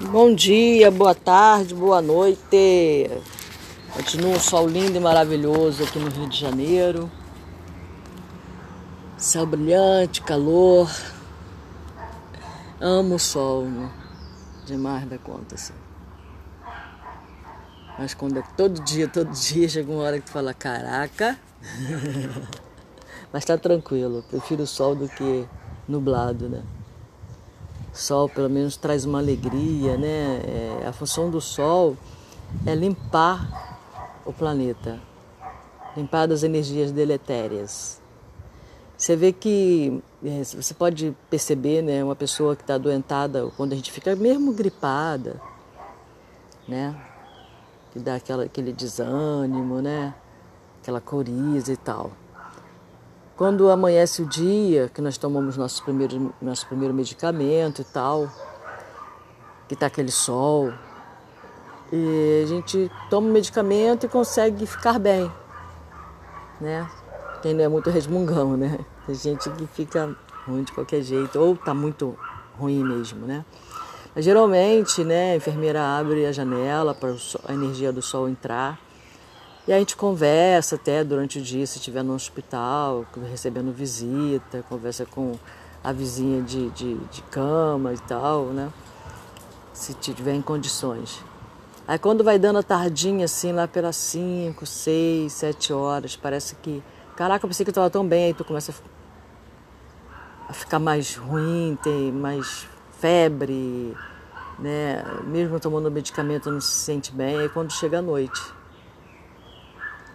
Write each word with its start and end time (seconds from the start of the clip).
Bom 0.00 0.34
dia, 0.34 0.90
boa 0.90 1.14
tarde, 1.14 1.72
boa 1.72 2.02
noite. 2.02 3.08
Continua 3.92 4.30
um 4.30 4.40
sol 4.40 4.66
lindo 4.66 4.96
e 4.96 5.00
maravilhoso 5.00 5.84
aqui 5.84 6.00
no 6.00 6.10
Rio 6.10 6.28
de 6.28 6.36
Janeiro. 6.36 7.08
Céu 9.16 9.46
brilhante, 9.46 10.20
calor. 10.20 10.90
Amo 12.80 13.14
o 13.14 13.18
sol, 13.20 13.66
né? 13.66 13.88
demais 14.66 15.08
da 15.08 15.16
conta, 15.16 15.54
assim. 15.54 15.74
Mas 17.96 18.14
quando 18.14 18.40
é 18.40 18.42
todo 18.56 18.82
dia, 18.82 19.06
todo 19.06 19.30
dia, 19.30 19.68
chega 19.68 19.92
uma 19.92 20.02
hora 20.02 20.18
que 20.18 20.26
tu 20.26 20.32
fala, 20.32 20.52
caraca. 20.52 21.38
Mas 23.32 23.44
tá 23.44 23.56
tranquilo, 23.56 24.24
prefiro 24.28 24.64
o 24.64 24.66
sol 24.66 24.96
do 24.96 25.08
que 25.08 25.46
nublado, 25.88 26.48
né? 26.48 26.64
Sol 27.94 28.28
pelo 28.28 28.50
menos 28.50 28.76
traz 28.76 29.04
uma 29.04 29.18
alegria, 29.18 29.96
né? 29.96 30.40
É, 30.82 30.86
a 30.86 30.92
função 30.92 31.30
do 31.30 31.40
sol 31.40 31.96
é 32.66 32.74
limpar 32.74 33.78
o 34.26 34.32
planeta, 34.32 35.00
limpar 35.96 36.26
das 36.26 36.42
energias 36.42 36.90
deletérias. 36.90 38.00
Você 38.96 39.16
vê 39.16 39.32
que 39.32 40.02
é, 40.24 40.42
você 40.42 40.72
pode 40.74 41.16
perceber, 41.28 41.82
né, 41.82 42.02
uma 42.02 42.16
pessoa 42.16 42.56
que 42.56 42.62
está 42.62 42.74
adoentada, 42.74 43.50
quando 43.56 43.72
a 43.72 43.76
gente 43.76 43.90
fica 43.92 44.14
mesmo 44.16 44.52
gripada, 44.52 45.40
né, 46.66 46.94
que 47.92 47.98
dá 47.98 48.14
aquela, 48.14 48.44
aquele 48.44 48.72
desânimo, 48.72 49.80
né, 49.80 50.14
aquela 50.80 51.00
coriza 51.00 51.72
e 51.72 51.76
tal. 51.76 52.12
Quando 53.36 53.68
amanhece 53.68 54.22
o 54.22 54.26
dia, 54.26 54.88
que 54.94 55.00
nós 55.00 55.18
tomamos 55.18 55.56
nosso 55.56 55.82
primeiro, 55.82 56.32
nosso 56.40 56.66
primeiro 56.68 56.94
medicamento 56.94 57.82
e 57.82 57.84
tal, 57.84 58.28
que 59.66 59.74
está 59.74 59.86
aquele 59.86 60.12
sol, 60.12 60.72
e 61.92 62.42
a 62.44 62.46
gente 62.46 62.88
toma 63.10 63.28
o 63.28 63.32
medicamento 63.32 64.06
e 64.06 64.08
consegue 64.08 64.64
ficar 64.66 65.00
bem, 65.00 65.30
né? 66.60 66.88
Quem 67.42 67.54
não 67.54 67.64
é 67.64 67.68
muito 67.68 67.90
resmungão, 67.90 68.56
né? 68.56 68.78
Tem 69.04 69.14
gente 69.16 69.50
que 69.50 69.66
fica 69.66 70.16
ruim 70.46 70.62
de 70.62 70.70
qualquer 70.70 71.02
jeito, 71.02 71.36
ou 71.40 71.54
está 71.54 71.74
muito 71.74 72.16
ruim 72.56 72.84
mesmo, 72.84 73.26
né? 73.26 73.44
Mas 74.14 74.24
geralmente, 74.24 75.02
né, 75.02 75.32
a 75.32 75.36
enfermeira 75.36 75.82
abre 75.82 76.24
a 76.24 76.30
janela 76.30 76.94
para 76.94 77.12
a 77.48 77.52
energia 77.52 77.92
do 77.92 78.00
sol 78.00 78.28
entrar 78.28 78.78
e 79.66 79.72
a 79.72 79.78
gente 79.78 79.96
conversa 79.96 80.74
até 80.74 81.02
durante 81.02 81.38
o 81.38 81.42
dia, 81.42 81.66
se 81.66 81.78
estiver 81.78 82.02
no 82.02 82.14
hospital, 82.14 83.06
recebendo 83.30 83.72
visita, 83.72 84.62
conversa 84.68 85.06
com 85.06 85.38
a 85.82 85.90
vizinha 85.90 86.42
de, 86.42 86.68
de, 86.70 86.94
de 86.96 87.22
cama 87.22 87.94
e 87.94 87.98
tal, 87.98 88.46
né? 88.46 88.70
Se 89.72 89.94
tiver 89.94 90.34
em 90.34 90.42
condições. 90.42 91.22
Aí 91.88 91.98
quando 91.98 92.22
vai 92.22 92.38
dando 92.38 92.58
a 92.58 92.62
tardinha, 92.62 93.24
assim, 93.24 93.52
lá 93.52 93.66
pelas 93.66 93.96
5, 93.96 94.66
6, 94.66 95.32
7 95.32 95.72
horas, 95.72 96.14
parece 96.14 96.56
que. 96.56 96.82
Caraca, 97.16 97.44
eu 97.44 97.48
pensei 97.48 97.64
que 97.64 97.70
eu 97.70 97.72
estava 97.72 97.88
tão 97.88 98.06
bem, 98.06 98.26
aí 98.26 98.34
tu 98.34 98.44
começa 98.44 98.74
a 100.46 100.52
ficar 100.52 100.78
mais 100.78 101.16
ruim, 101.16 101.78
tem 101.82 102.12
mais 102.12 102.66
febre, 102.98 103.96
né? 104.58 105.02
Mesmo 105.24 105.58
tomando 105.58 105.90
medicamento 105.90 106.50
não 106.50 106.60
se 106.60 106.74
sente 106.74 107.12
bem, 107.12 107.38
aí 107.38 107.48
quando 107.48 107.72
chega 107.72 108.00
a 108.00 108.02
noite 108.02 108.42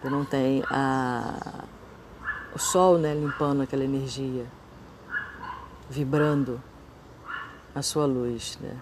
que 0.02 0.10
não 0.10 0.24
tem 0.24 0.64
a, 0.70 1.66
o 2.54 2.60
sol 2.60 2.98
né, 2.98 3.14
limpando 3.14 3.62
aquela 3.62 3.84
energia, 3.84 4.46
vibrando 5.90 6.62
a 7.76 7.82
sua 7.82 8.06
luz, 8.06 8.58
né? 8.62 8.78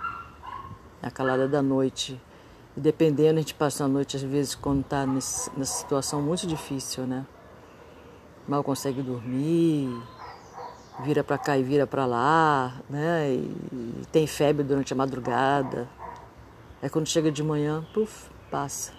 A 1.01 1.11
calada 1.11 1.47
da 1.47 1.61
noite. 1.61 2.19
E 2.75 2.79
dependendo, 2.79 3.39
a 3.39 3.41
gente 3.41 3.53
passa 3.53 3.85
a 3.85 3.87
noite, 3.87 4.15
às 4.15 4.23
vezes, 4.23 4.55
quando 4.55 4.81
está 4.81 5.05
nessa 5.05 5.49
situação 5.65 6.21
muito 6.21 6.45
difícil, 6.45 7.05
né? 7.05 7.25
Mal 8.47 8.63
consegue 8.63 9.01
dormir, 9.01 9.89
vira 11.03 11.23
para 11.23 11.37
cá 11.37 11.57
e 11.57 11.63
vira 11.63 11.85
para 11.85 12.05
lá, 12.05 12.79
né? 12.89 13.31
E, 13.31 13.37
e 13.73 14.03
tem 14.11 14.25
febre 14.27 14.63
durante 14.63 14.93
a 14.93 14.95
madrugada. 14.95 15.87
Aí 16.81 16.89
quando 16.89 17.07
chega 17.07 17.31
de 17.31 17.43
manhã, 17.43 17.85
puf, 17.93 18.29
passa 18.51 18.96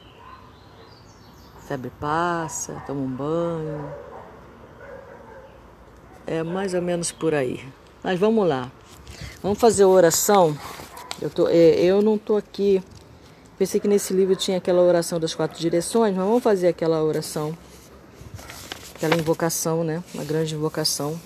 febre 1.69 1.93
passa, 2.01 2.83
toma 2.87 3.03
um 3.03 3.11
banho. 3.11 3.93
É 6.27 6.43
mais 6.43 6.73
ou 6.73 6.81
menos 6.81 7.13
por 7.13 7.35
aí. 7.35 7.63
Mas 8.03 8.19
vamos 8.19 8.49
lá. 8.49 8.73
Vamos 9.43 9.59
fazer 9.59 9.85
oração. 9.85 10.57
Eu, 11.21 11.29
tô, 11.29 11.47
é, 11.47 11.75
eu 11.85 12.01
não 12.01 12.17
estou 12.17 12.39
aqui. 12.39 12.83
Pensei 13.59 13.79
que 13.79 13.87
nesse 13.87 14.15
livro 14.15 14.35
tinha 14.35 14.57
aquela 14.57 14.81
oração 14.81 15.21
das 15.21 15.35
quatro 15.35 15.59
direções, 15.59 16.17
mas 16.17 16.25
vamos 16.25 16.43
fazer 16.43 16.69
aquela 16.69 17.03
oração. 17.03 17.57
Aquela 18.95 19.17
invocação, 19.17 19.85
né? 19.85 20.03
Uma 20.15 20.25
grande 20.25 20.55
invocação 20.55 21.21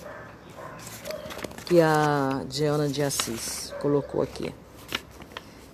que 1.65 1.79
a 1.79 2.43
Diana 2.49 2.89
de 2.89 3.01
Assis 3.01 3.73
colocou 3.79 4.21
aqui. 4.21 4.53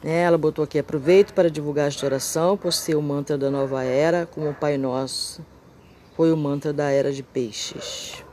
Ela 0.03 0.37
botou 0.37 0.63
aqui: 0.63 0.79
aproveito 0.79 1.33
para 1.33 1.49
divulgar 1.49 1.87
esta 1.87 2.05
oração 2.05 2.55
por 2.55 2.71
ser 2.71 2.95
o 2.95 3.01
mantra 3.01 3.37
da 3.37 3.51
nova 3.51 3.83
era, 3.83 4.25
como 4.25 4.49
o 4.49 4.53
Pai 4.53 4.77
Nosso 4.77 5.45
foi 6.15 6.33
o 6.33 6.37
mantra 6.37 6.73
da 6.73 6.89
era 6.89 7.11
de 7.13 7.23
peixes. 7.23 8.23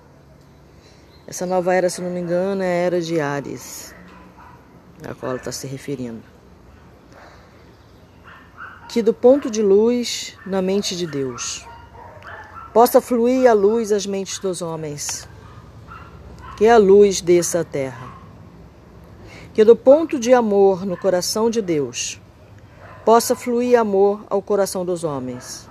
Essa 1.27 1.47
nova 1.47 1.75
era, 1.75 1.89
se 1.89 2.01
não 2.01 2.11
me 2.11 2.21
engano, 2.21 2.63
é 2.63 2.67
a 2.67 2.85
era 2.85 3.01
de 3.01 3.21
Ares, 3.21 3.95
a 5.09 5.15
qual 5.15 5.31
ela 5.31 5.39
está 5.39 5.53
se 5.53 5.67
referindo. 5.67 6.23
Que 8.89 9.03
do 9.03 9.13
ponto 9.13 9.51
de 9.51 9.63
luz 9.63 10.37
na 10.45 10.63
mente 10.63 10.97
de 10.97 11.07
Deus 11.07 11.67
possa 12.73 13.01
fluir 13.01 13.49
a 13.49 13.53
luz 13.53 13.93
às 13.93 14.07
mentes 14.07 14.39
dos 14.39 14.63
homens, 14.63 15.29
que 16.57 16.67
a 16.67 16.79
luz 16.79 17.21
desça 17.21 17.61
à 17.61 17.65
terra 17.65 18.16
que 19.57 19.65
do 19.65 19.75
ponto 19.75 20.19
de 20.19 20.35
amor 20.35 20.85
no 20.85 20.99
coração 20.99 21.49
de 21.49 21.63
Deus 21.63 22.21
possa 23.07 23.35
fluir 23.35 23.81
amor 23.81 24.23
ao 24.29 24.43
coração 24.43 24.85
dos 24.85 25.03
homens. 25.03 25.67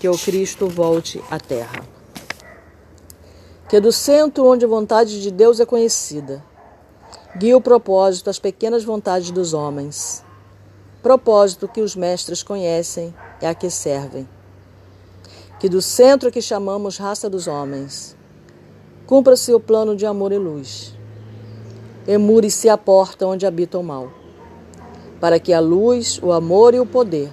Que 0.00 0.08
o 0.08 0.16
Cristo 0.16 0.68
volte 0.70 1.22
à 1.30 1.38
terra. 1.38 1.84
Que 3.68 3.78
do 3.78 3.92
centro 3.92 4.46
onde 4.46 4.64
a 4.64 4.68
vontade 4.68 5.20
de 5.20 5.30
Deus 5.30 5.60
é 5.60 5.66
conhecida, 5.66 6.42
guie 7.36 7.54
o 7.54 7.60
propósito 7.60 8.30
às 8.30 8.38
pequenas 8.38 8.82
vontades 8.84 9.30
dos 9.30 9.52
homens. 9.52 10.24
Propósito 11.02 11.68
que 11.68 11.82
os 11.82 11.94
mestres 11.94 12.42
conhecem 12.42 13.14
e 13.42 13.44
a 13.44 13.54
que 13.54 13.68
servem. 13.68 14.26
Que 15.60 15.68
do 15.68 15.82
centro 15.82 16.32
que 16.32 16.40
chamamos 16.40 16.96
raça 16.96 17.28
dos 17.28 17.46
homens, 17.46 18.16
cumpra-se 19.06 19.52
o 19.52 19.60
plano 19.60 19.94
de 19.94 20.06
amor 20.06 20.32
e 20.32 20.38
luz 20.38 20.93
emure-se 22.06 22.68
a 22.68 22.76
porta 22.76 23.26
onde 23.26 23.46
habita 23.46 23.78
o 23.78 23.82
mal, 23.82 24.12
para 25.20 25.40
que 25.40 25.52
a 25.52 25.60
luz, 25.60 26.20
o 26.22 26.32
amor 26.32 26.74
e 26.74 26.80
o 26.80 26.86
poder 26.86 27.30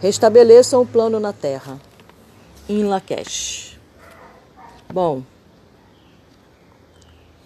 restabeleçam 0.00 0.82
o 0.82 0.86
plano 0.86 1.18
na 1.18 1.32
terra. 1.32 1.80
Em 2.68 2.84
Lakesh. 2.84 3.78
Bom, 4.92 5.22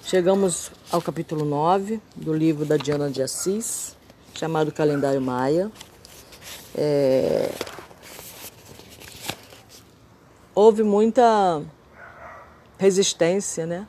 chegamos 0.02 0.70
ao 0.90 1.00
capítulo 1.00 1.44
9 1.44 2.00
do 2.14 2.34
livro 2.34 2.64
da 2.64 2.76
Diana 2.76 3.08
de 3.08 3.22
Assis, 3.22 3.96
chamado 4.34 4.72
Calendário 4.72 5.20
Maia. 5.20 5.70
É... 6.74 7.50
Houve 10.54 10.82
muita 10.82 11.62
resistência, 12.76 13.64
né, 13.64 13.86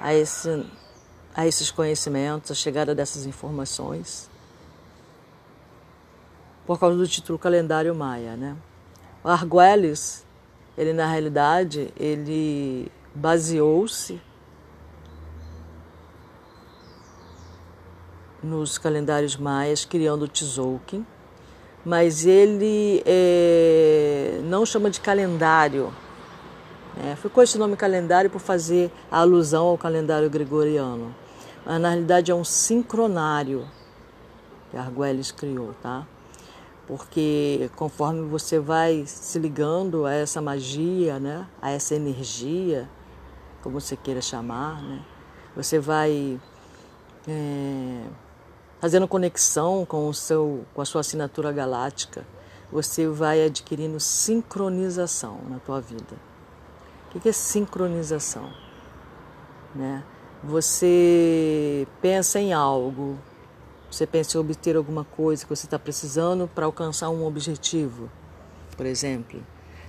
a 0.00 0.14
esse 0.14 0.64
a 1.34 1.46
esses 1.46 1.70
conhecimentos, 1.70 2.52
a 2.52 2.54
chegada 2.54 2.94
dessas 2.94 3.26
informações, 3.26 4.30
por 6.64 6.78
causa 6.78 6.96
do 6.96 7.06
título 7.06 7.38
Calendário 7.38 7.94
Maia, 7.94 8.36
né? 8.36 8.56
O 9.22 9.28
Arguelles, 9.28 10.24
ele 10.78 10.92
na 10.92 11.06
realidade, 11.06 11.92
ele 11.96 12.90
baseou-se 13.14 14.20
nos 18.42 18.78
calendários 18.78 19.36
maias, 19.36 19.84
criando 19.84 20.26
o 20.26 20.28
Tzolk'in, 20.28 21.04
mas 21.84 22.24
ele 22.24 23.02
é, 23.04 24.40
não 24.44 24.64
chama 24.64 24.88
de 24.88 25.00
calendário, 25.00 25.92
é, 27.02 27.16
ficou 27.16 27.42
esse 27.42 27.58
nome 27.58 27.76
calendário 27.76 28.30
por 28.30 28.40
fazer 28.40 28.90
alusão 29.10 29.66
ao 29.66 29.76
calendário 29.76 30.30
gregoriano 30.30 31.23
mas 31.64 31.80
na 31.80 31.90
realidade 31.90 32.30
é 32.30 32.34
um 32.34 32.44
sincronário 32.44 33.66
que 34.70 34.76
Arguelles 34.76 35.30
criou, 35.30 35.74
tá? 35.82 36.06
Porque 36.86 37.70
conforme 37.76 38.28
você 38.28 38.58
vai 38.58 39.04
se 39.06 39.38
ligando 39.38 40.04
a 40.04 40.12
essa 40.12 40.42
magia, 40.42 41.18
né, 41.18 41.46
a 41.62 41.70
essa 41.70 41.94
energia, 41.94 42.88
como 43.62 43.80
você 43.80 43.96
queira 43.96 44.20
chamar, 44.20 44.82
né, 44.82 45.02
você 45.56 45.78
vai 45.78 46.38
é, 47.26 48.04
fazendo 48.80 49.08
conexão 49.08 49.86
com, 49.86 50.08
o 50.08 50.12
seu, 50.12 50.66
com 50.74 50.82
a 50.82 50.84
sua 50.84 51.00
assinatura 51.00 51.50
galáctica, 51.52 52.26
você 52.70 53.08
vai 53.08 53.42
adquirindo 53.42 53.98
sincronização 53.98 55.38
na 55.48 55.58
tua 55.58 55.80
vida. 55.80 56.16
O 57.14 57.20
que 57.20 57.28
é 57.28 57.32
sincronização? 57.32 58.50
Né? 59.74 60.02
Você 60.46 61.86
pensa 62.02 62.38
em 62.38 62.52
algo, 62.52 63.16
você 63.90 64.06
pensa 64.06 64.36
em 64.36 64.40
obter 64.40 64.76
alguma 64.76 65.02
coisa 65.02 65.42
que 65.42 65.48
você 65.48 65.66
está 65.66 65.78
precisando 65.78 66.46
para 66.54 66.66
alcançar 66.66 67.08
um 67.08 67.26
objetivo, 67.26 68.10
por 68.76 68.84
exemplo. 68.84 69.40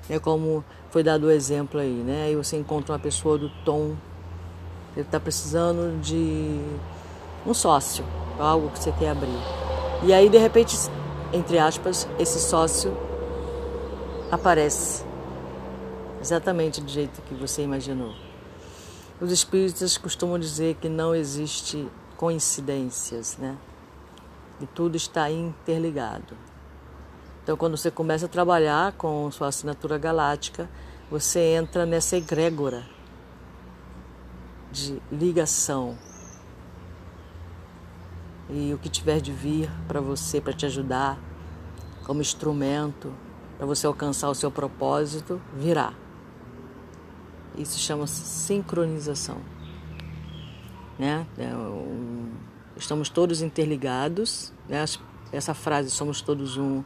É 0.09 0.17
como 0.17 0.63
foi 0.91 1.03
dado 1.03 1.25
o 1.25 1.31
exemplo 1.31 1.77
aí, 1.77 1.91
né? 1.91 2.27
Aí 2.27 2.35
você 2.37 2.55
encontra 2.55 2.93
uma 2.93 2.99
pessoa 2.99 3.37
do 3.37 3.49
tom, 3.65 3.97
ele 4.95 5.05
está 5.05 5.19
precisando 5.19 5.99
de 5.99 6.57
um 7.45 7.53
sócio, 7.53 8.05
algo 8.39 8.69
que 8.69 8.79
você 8.79 8.93
quer 8.93 9.09
abrir. 9.09 9.37
E 10.03 10.13
aí, 10.13 10.29
de 10.29 10.37
repente, 10.37 10.77
entre 11.33 11.59
aspas, 11.59 12.07
esse 12.17 12.39
sócio 12.39 12.95
aparece 14.31 15.03
exatamente 16.21 16.79
do 16.79 16.89
jeito 16.89 17.21
que 17.23 17.33
você 17.33 17.61
imaginou. 17.61 18.24
Os 19.19 19.31
espíritas 19.31 19.97
costumam 19.97 20.37
dizer 20.37 20.75
que 20.75 20.89
não 20.89 21.15
existe 21.15 21.87
coincidências, 22.17 23.37
né? 23.37 23.57
E 24.59 24.65
tudo 24.65 24.97
está 24.97 25.31
interligado. 25.31 26.35
Então, 27.41 27.55
quando 27.55 27.77
você 27.77 27.89
começa 27.89 28.25
a 28.25 28.29
trabalhar 28.29 28.91
com 28.93 29.31
sua 29.31 29.47
assinatura 29.47 29.97
galáctica, 29.97 30.69
você 31.09 31.39
entra 31.55 31.85
nessa 31.85 32.17
egrégora 32.17 32.85
de 34.69 35.01
ligação. 35.09 35.97
E 38.49 38.73
o 38.73 38.77
que 38.77 38.89
tiver 38.89 39.21
de 39.21 39.31
vir 39.31 39.71
para 39.87 40.01
você, 40.01 40.41
para 40.41 40.51
te 40.51 40.65
ajudar, 40.65 41.17
como 42.05 42.19
instrumento, 42.19 43.13
para 43.57 43.65
você 43.65 43.87
alcançar 43.87 44.29
o 44.29 44.35
seu 44.35 44.51
propósito, 44.51 45.41
virá. 45.53 45.93
Isso 47.57 47.79
chama-se 47.79 48.21
sincronização. 48.21 49.37
Né? 50.97 51.25
É 51.37 51.51
estamos 52.77 53.09
todos 53.09 53.41
interligados. 53.41 54.53
Né? 54.67 54.83
Essa 55.31 55.53
frase, 55.53 55.89
somos 55.89 56.21
todos 56.21 56.57
um, 56.57 56.83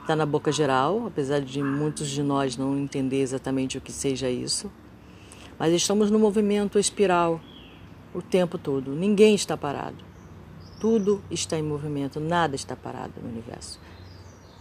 está 0.00 0.14
na 0.14 0.26
boca 0.26 0.52
geral, 0.52 1.06
apesar 1.06 1.40
de 1.40 1.62
muitos 1.62 2.08
de 2.08 2.22
nós 2.22 2.56
não 2.56 2.78
entender 2.78 3.20
exatamente 3.20 3.78
o 3.78 3.80
que 3.80 3.92
seja 3.92 4.30
isso. 4.30 4.70
Mas 5.58 5.72
estamos 5.72 6.10
no 6.10 6.18
movimento 6.18 6.78
espiral 6.78 7.40
o 8.14 8.22
tempo 8.22 8.58
todo. 8.58 8.94
Ninguém 8.94 9.34
está 9.34 9.56
parado. 9.56 10.04
Tudo 10.78 11.22
está 11.30 11.58
em 11.58 11.62
movimento, 11.62 12.20
nada 12.20 12.54
está 12.54 12.76
parado 12.76 13.14
no 13.22 13.28
universo. 13.28 13.80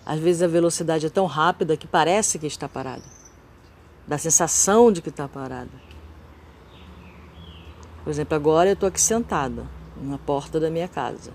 Às 0.06 0.19
vezes 0.19 0.41
a 0.41 0.48
velocidade 0.48 1.06
é 1.06 1.09
tão 1.09 1.25
rápida 1.25 1.75
que 1.75 1.88
parece 1.88 2.39
que 2.39 2.48
está 2.48 2.69
parado. 2.69 3.03
Dá 4.07 4.16
a 4.16 4.19
sensação 4.19 4.92
de 4.92 5.02
que 5.02 5.10
está 5.10 5.28
parado. 5.28 5.72
Por 8.04 8.10
exemplo, 8.10 8.36
agora 8.36 8.69
eu 8.69 8.74
estou 8.74 8.88
aqui 8.88 9.02
sentada 9.02 9.66
na 9.98 10.18
porta 10.18 10.60
da 10.60 10.69
minha 10.69 10.88
casa. 10.88 11.31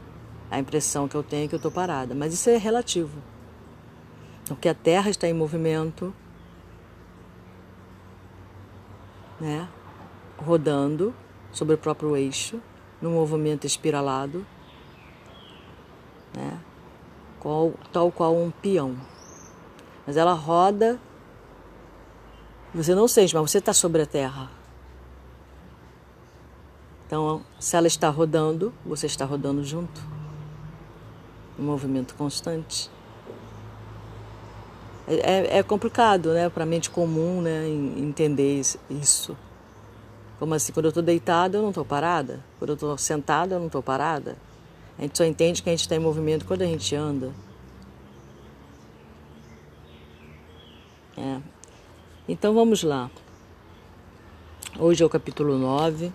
A 0.50 0.58
impressão 0.58 1.08
que 1.08 1.14
eu 1.14 1.22
tenho 1.22 1.44
é 1.44 1.48
que 1.48 1.54
eu 1.54 1.58
estou 1.58 1.70
parada, 1.70 2.14
mas 2.14 2.32
isso 2.32 2.48
é 2.48 2.56
relativo. 2.56 3.20
Porque 4.46 4.68
a 4.68 4.74
Terra 4.74 5.10
está 5.10 5.28
em 5.28 5.32
movimento, 5.32 6.14
né? 9.40 9.68
rodando 10.36 11.14
sobre 11.52 11.74
o 11.74 11.78
próprio 11.78 12.16
eixo, 12.16 12.60
num 13.00 13.12
movimento 13.12 13.66
espiralado, 13.66 14.46
né? 16.34 16.58
qual, 17.38 17.74
tal 17.92 18.10
qual 18.12 18.36
um 18.36 18.50
peão. 18.50 18.96
Mas 20.06 20.16
ela 20.16 20.34
roda, 20.34 21.00
você 22.74 22.94
não 22.94 23.08
sente, 23.08 23.34
mas 23.34 23.50
você 23.50 23.58
está 23.58 23.72
sobre 23.72 24.02
a 24.02 24.06
Terra. 24.06 24.50
Então, 27.06 27.42
se 27.58 27.76
ela 27.76 27.88
está 27.88 28.08
rodando, 28.08 28.72
você 28.86 29.06
está 29.06 29.24
rodando 29.24 29.64
junto. 29.64 30.00
Um 31.58 31.64
movimento 31.64 32.14
constante. 32.14 32.88
É, 35.08 35.58
é 35.58 35.62
complicado, 35.64 36.32
né, 36.32 36.48
para 36.48 36.62
a 36.62 36.66
mente 36.66 36.88
comum, 36.88 37.42
né, 37.42 37.66
entender 37.96 38.60
isso. 38.88 39.36
Como 40.38 40.54
assim, 40.54 40.72
quando 40.72 40.84
eu 40.84 40.90
estou 40.90 41.02
deitada, 41.02 41.58
eu 41.58 41.62
não 41.62 41.70
estou 41.70 41.84
parada. 41.84 42.44
Quando 42.58 42.70
eu 42.70 42.74
estou 42.74 42.96
sentada, 42.96 43.56
eu 43.56 43.58
não 43.58 43.66
estou 43.66 43.82
parada. 43.82 44.36
A 44.96 45.02
gente 45.02 45.18
só 45.18 45.24
entende 45.24 45.62
que 45.62 45.68
a 45.68 45.72
gente 45.72 45.80
está 45.80 45.96
em 45.96 45.98
movimento 45.98 46.46
quando 46.46 46.62
a 46.62 46.66
gente 46.66 46.94
anda. 46.94 47.32
É. 51.18 51.40
Então 52.32 52.54
vamos 52.54 52.84
lá. 52.84 53.10
Hoje 54.78 55.02
é 55.02 55.06
o 55.06 55.10
capítulo 55.10 55.58
9. 55.58 56.12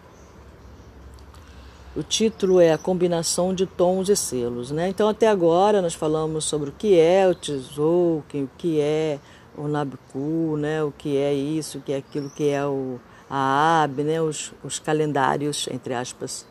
O 1.94 2.02
título 2.04 2.62
é 2.62 2.72
a 2.72 2.78
combinação 2.78 3.54
de 3.54 3.66
tons 3.66 4.08
e 4.08 4.16
selos, 4.16 4.72
né? 4.72 4.88
Então 4.88 5.10
até 5.10 5.28
agora 5.28 5.82
nós 5.82 5.94
falamos 5.94 6.46
sobre 6.46 6.70
o 6.70 6.72
que 6.72 6.98
é 6.98 7.28
o 7.28 7.36
Tzolk'in, 7.36 8.44
o 8.44 8.50
que 8.58 8.80
é 8.80 9.20
o 9.58 9.68
Nabucco, 9.68 10.56
né? 10.58 10.82
O 10.82 10.92
que 10.94 11.18
é 11.18 11.34
isso, 11.34 11.80
o 11.80 11.82
que 11.82 11.92
é 11.92 11.98
aquilo, 11.98 12.28
o 12.28 12.30
que 12.30 12.48
é 12.48 12.66
o 12.66 12.98
a 13.30 13.84
AB, 13.84 14.06
né? 14.06 14.22
Os, 14.22 14.54
os 14.64 14.80
calendários 14.80 15.68
entre 15.70 15.94
aspas, 15.94 16.48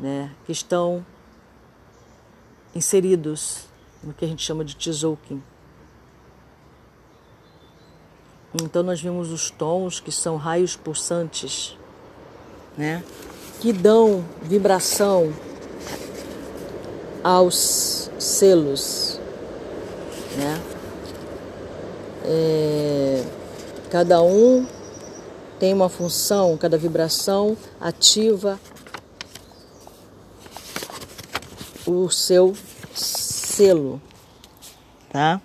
né? 0.00 0.34
Que 0.46 0.52
estão 0.52 1.04
inseridos 2.74 3.66
no 4.02 4.14
que 4.14 4.24
a 4.24 4.28
gente 4.28 4.42
chama 4.42 4.64
de 4.64 4.74
Tzolk'in. 4.74 5.42
Então 8.54 8.82
nós 8.82 9.00
vimos 9.00 9.30
os 9.30 9.50
tons 9.50 10.00
que 10.00 10.10
são 10.10 10.36
raios 10.36 10.74
pulsantes, 10.74 11.76
né? 12.76 13.02
que 13.60 13.72
dão 13.72 14.24
vibração 14.42 15.32
aos 17.22 18.10
selos, 18.18 19.20
né? 20.36 20.62
É, 22.24 23.24
cada 23.90 24.22
um 24.22 24.66
tem 25.58 25.74
uma 25.74 25.88
função, 25.88 26.56
cada 26.56 26.78
vibração 26.78 27.56
ativa 27.80 28.60
o 31.86 32.08
seu 32.10 32.54
selo, 32.94 34.00
tá? 35.10 35.40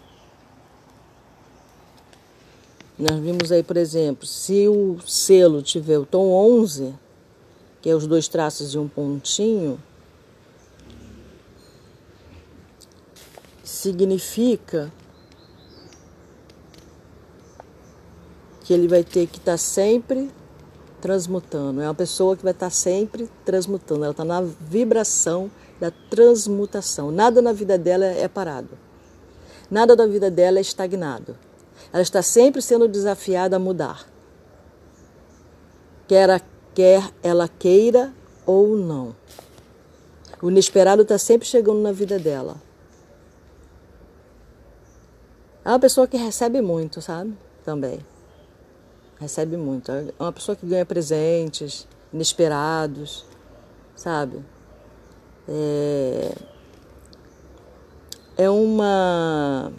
Nós 2.97 3.19
vimos 3.19 3.51
aí, 3.51 3.63
por 3.63 3.77
exemplo, 3.77 4.27
se 4.27 4.67
o 4.67 4.99
selo 5.05 5.61
tiver 5.63 5.97
o 5.97 6.05
tom 6.05 6.29
11, 6.31 6.93
que 7.81 7.89
é 7.89 7.95
os 7.95 8.05
dois 8.05 8.27
traços 8.27 8.75
e 8.75 8.77
um 8.77 8.87
pontinho, 8.87 9.79
significa 13.63 14.91
que 18.63 18.73
ele 18.73 18.87
vai 18.87 19.03
ter 19.03 19.27
que 19.27 19.37
estar 19.37 19.53
tá 19.53 19.57
sempre 19.57 20.29
transmutando. 21.01 21.81
É 21.81 21.87
uma 21.87 21.95
pessoa 21.95 22.37
que 22.37 22.43
vai 22.43 22.53
estar 22.53 22.67
tá 22.67 22.69
sempre 22.69 23.29
transmutando. 23.43 24.03
Ela 24.03 24.11
está 24.11 24.23
na 24.23 24.41
vibração 24.41 25.51
da 25.79 25.91
transmutação. 25.91 27.11
Nada 27.11 27.41
na 27.41 27.51
vida 27.51 27.77
dela 27.77 28.05
é 28.05 28.27
parado. 28.27 28.69
Nada 29.69 29.95
da 29.95 30.05
vida 30.05 30.31
dela 30.31 30.59
é 30.59 30.61
estagnado. 30.61 31.35
Ela 31.93 32.01
está 32.01 32.23
sempre 32.23 32.59
sendo 32.59 32.87
desafiada 32.87 33.55
a 33.55 33.59
mudar. 33.59 34.09
Quer 36.07 36.29
a 36.31 36.41
quer 36.73 37.11
ela 37.21 37.47
queira 37.47 38.11
ou 38.47 38.75
não. 38.75 39.15
O 40.41 40.49
inesperado 40.49 41.03
está 41.03 41.17
sempre 41.17 41.47
chegando 41.47 41.79
na 41.79 41.91
vida 41.91 42.17
dela. 42.17 42.57
É 45.63 45.69
uma 45.69 45.79
pessoa 45.79 46.07
que 46.07 46.17
recebe 46.17 46.61
muito, 46.61 47.01
sabe? 47.01 47.37
Também. 47.63 47.99
Recebe 49.19 49.55
muito. 49.55 49.91
É 49.91 50.11
uma 50.19 50.33
pessoa 50.33 50.55
que 50.55 50.65
ganha 50.65 50.85
presentes 50.85 51.87
inesperados, 52.11 53.23
sabe? 53.95 54.43
É, 55.47 56.35
é 58.37 58.49
uma 58.49 59.71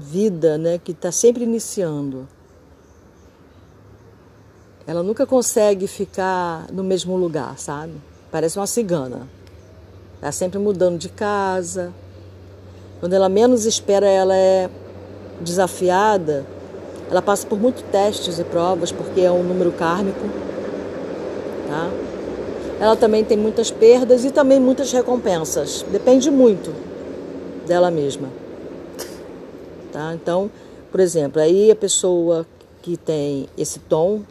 vida 0.00 0.58
né, 0.58 0.80
que 0.82 0.92
está 0.92 1.12
sempre 1.12 1.44
iniciando. 1.44 2.26
Ela 4.86 5.02
nunca 5.02 5.24
consegue 5.24 5.86
ficar 5.86 6.66
no 6.72 6.82
mesmo 6.82 7.16
lugar, 7.16 7.58
sabe? 7.58 7.92
Parece 8.32 8.58
uma 8.58 8.66
cigana. 8.66 9.28
Está 10.16 10.32
sempre 10.32 10.58
mudando 10.58 10.98
de 10.98 11.08
casa. 11.08 11.92
Quando 12.98 13.12
ela 13.12 13.28
menos 13.28 13.66
espera, 13.66 14.06
ela 14.06 14.34
é 14.34 14.68
desafiada. 15.40 16.44
Ela 17.08 17.22
passa 17.22 17.46
por 17.46 17.58
muitos 17.60 17.82
testes 17.82 18.38
e 18.38 18.44
provas, 18.44 18.90
porque 18.90 19.20
é 19.20 19.30
um 19.30 19.42
número 19.42 19.70
kármico. 19.72 20.26
Tá? 21.68 21.88
ela 22.80 22.96
também 22.96 23.22
tem 23.22 23.36
muitas 23.36 23.70
perdas 23.70 24.24
e 24.24 24.30
também 24.30 24.58
muitas 24.58 24.90
recompensas. 24.90 25.84
Depende 25.92 26.30
muito 26.30 26.74
dela 27.66 27.90
mesma. 27.90 28.39
Tá? 29.92 30.14
Então, 30.14 30.50
por 30.90 31.00
exemplo, 31.00 31.40
aí 31.40 31.70
a 31.70 31.76
pessoa 31.76 32.46
que 32.82 32.96
tem 32.96 33.48
esse 33.56 33.78
tom, 33.80 34.22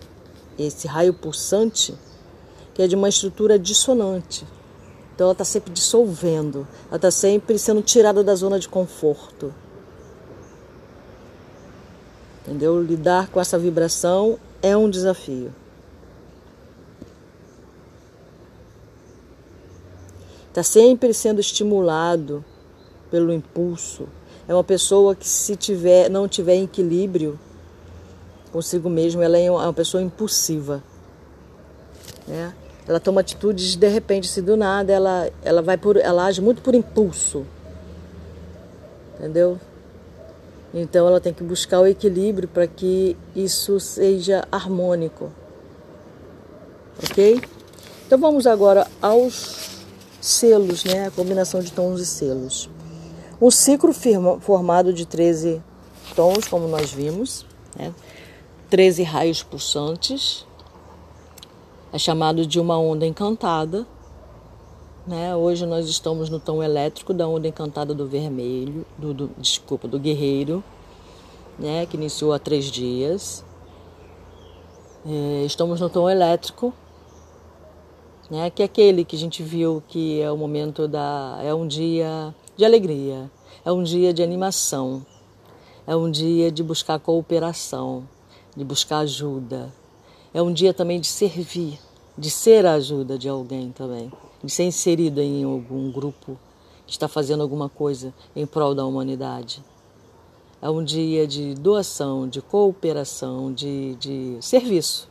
esse 0.58 0.88
raio 0.88 1.14
pulsante, 1.14 1.96
que 2.74 2.82
é 2.82 2.88
de 2.88 2.96
uma 2.96 3.10
estrutura 3.10 3.60
dissonante. 3.60 4.46
Então 5.14 5.26
ela 5.26 5.34
está 5.34 5.44
sempre 5.44 5.74
dissolvendo, 5.74 6.68
ela 6.88 6.96
está 6.96 7.12
sempre 7.12 7.60
sendo 7.60 7.82
tirada 7.82 8.24
da 8.24 8.34
zona 8.36 8.58
de 8.58 8.70
conforto. 8.70 9.54
Entendeu? 12.42 12.82
Lidar 12.82 13.28
com 13.30 13.40
essa 13.40 13.60
vibração 13.60 14.40
é 14.62 14.76
um 14.76 14.90
desafio. 14.90 15.54
Está 20.48 20.64
sempre 20.64 21.14
sendo 21.14 21.40
estimulado 21.40 22.44
pelo 23.12 23.32
impulso. 23.32 24.08
É 24.50 24.54
uma 24.54 24.64
pessoa 24.64 25.14
que 25.14 25.28
se 25.28 25.56
tiver, 25.56 26.10
não 26.10 26.28
tiver 26.28 26.56
equilíbrio 26.56 27.40
consigo 28.52 28.90
mesmo, 28.90 29.22
ela 29.22 29.38
é 29.38 29.52
uma 29.52 29.72
pessoa 29.72 30.02
impulsiva. 30.02 30.84
Né? 32.28 32.52
Ela 32.88 33.00
toma 33.00 33.22
atitudes 33.22 33.76
de 33.76 33.88
repente, 33.88 34.28
se 34.28 34.42
do 34.42 34.58
nada, 34.58 34.92
ela, 34.92 35.30
ela 35.44 35.62
vai 35.62 35.78
por, 35.78 35.98
ela 35.98 36.26
age 36.26 36.42
muito 36.42 36.64
por 36.64 36.74
impulso. 36.74 37.46
Entendeu? 39.20 39.60
Então 40.74 41.06
ela 41.08 41.22
tem 41.22 41.32
que 41.32 41.44
buscar 41.44 41.82
o 41.82 41.86
equilíbrio 41.86 42.48
para 42.48 42.66
que 42.66 43.16
isso 43.36 43.80
seja 43.80 44.48
harmônico. 44.52 45.32
Ok? 47.04 47.40
Então 48.08 48.18
vamos 48.18 48.48
agora 48.48 48.88
aos 49.00 49.84
selos, 50.20 50.84
né? 50.86 51.06
A 51.06 51.12
combinação 51.12 51.62
de 51.62 51.72
tons 51.72 52.02
e 52.02 52.06
selos. 52.08 52.68
Um 53.42 53.50
ciclo 53.50 53.94
firma, 53.94 54.38
formado 54.42 54.92
de 54.92 55.06
13 55.06 55.64
tons, 56.14 56.46
como 56.46 56.68
nós 56.68 56.92
vimos, 56.92 57.46
né? 57.74 57.94
13 58.70 59.04
raios 59.04 59.42
pulsantes. 59.42 60.46
É 61.94 61.98
chamado 61.98 62.46
de 62.46 62.60
uma 62.60 62.78
onda 62.78 63.06
encantada. 63.06 63.88
Né? 65.08 65.34
Hoje 65.34 65.66
nós 65.66 65.88
estamos 65.88 66.30
no 66.30 66.38
tom 66.38 66.62
elétrico 66.62 67.14
da 67.14 67.30
onda 67.30 67.48
encantada 67.48 67.94
do 67.94 68.06
vermelho, 68.06 68.86
do, 68.98 69.14
do 69.14 69.32
desculpa, 69.38 69.88
do 69.88 69.98
guerreiro, 69.98 70.62
né? 71.58 71.86
que 71.86 71.96
iniciou 71.96 72.34
há 72.34 72.40
três 72.40 72.66
dias. 72.66 73.46
É, 75.06 75.46
estamos 75.46 75.80
no 75.80 75.90
tom 75.90 76.10
elétrico, 76.10 76.74
né? 78.30 78.50
que 78.50 78.62
é 78.62 78.66
aquele 78.66 79.06
que 79.06 79.16
a 79.16 79.20
gente 79.20 79.42
viu 79.42 79.82
que 79.88 80.20
é 80.20 80.30
o 80.30 80.36
momento 80.36 80.90
da. 80.90 81.40
é 81.42 81.54
um 81.54 81.66
dia 81.66 82.36
de 82.60 82.66
alegria, 82.66 83.32
é 83.64 83.72
um 83.72 83.82
dia 83.82 84.14
de 84.14 84.22
animação, 84.22 85.06
é 85.88 85.96
um 85.96 86.12
dia 86.12 86.52
de 86.52 86.62
buscar 86.62 87.00
cooperação, 87.00 88.04
de 88.54 88.66
buscar 88.66 88.98
ajuda. 88.98 89.74
É 90.34 90.42
um 90.42 90.52
dia 90.52 90.74
também 90.74 91.00
de 91.00 91.08
servir, 91.08 91.80
de 92.18 92.30
ser 92.30 92.66
a 92.66 92.74
ajuda 92.74 93.18
de 93.18 93.30
alguém 93.30 93.72
também 93.72 94.12
de 94.44 94.52
ser 94.52 94.64
inserido 94.64 95.22
em 95.22 95.46
algum 95.46 95.90
grupo 95.90 96.38
que 96.86 96.92
está 96.92 97.08
fazendo 97.08 97.42
alguma 97.42 97.70
coisa 97.70 98.14
em 98.36 98.46
prol 98.46 98.76
da 98.76 98.86
humanidade. 98.86 99.64
É 100.62 100.70
um 100.70 100.84
dia 100.84 101.26
de 101.26 101.54
doação, 101.56 102.28
de 102.28 102.42
cooperação, 102.42 103.54
de, 103.54 103.96
de 103.96 104.38
serviço. 104.42 105.08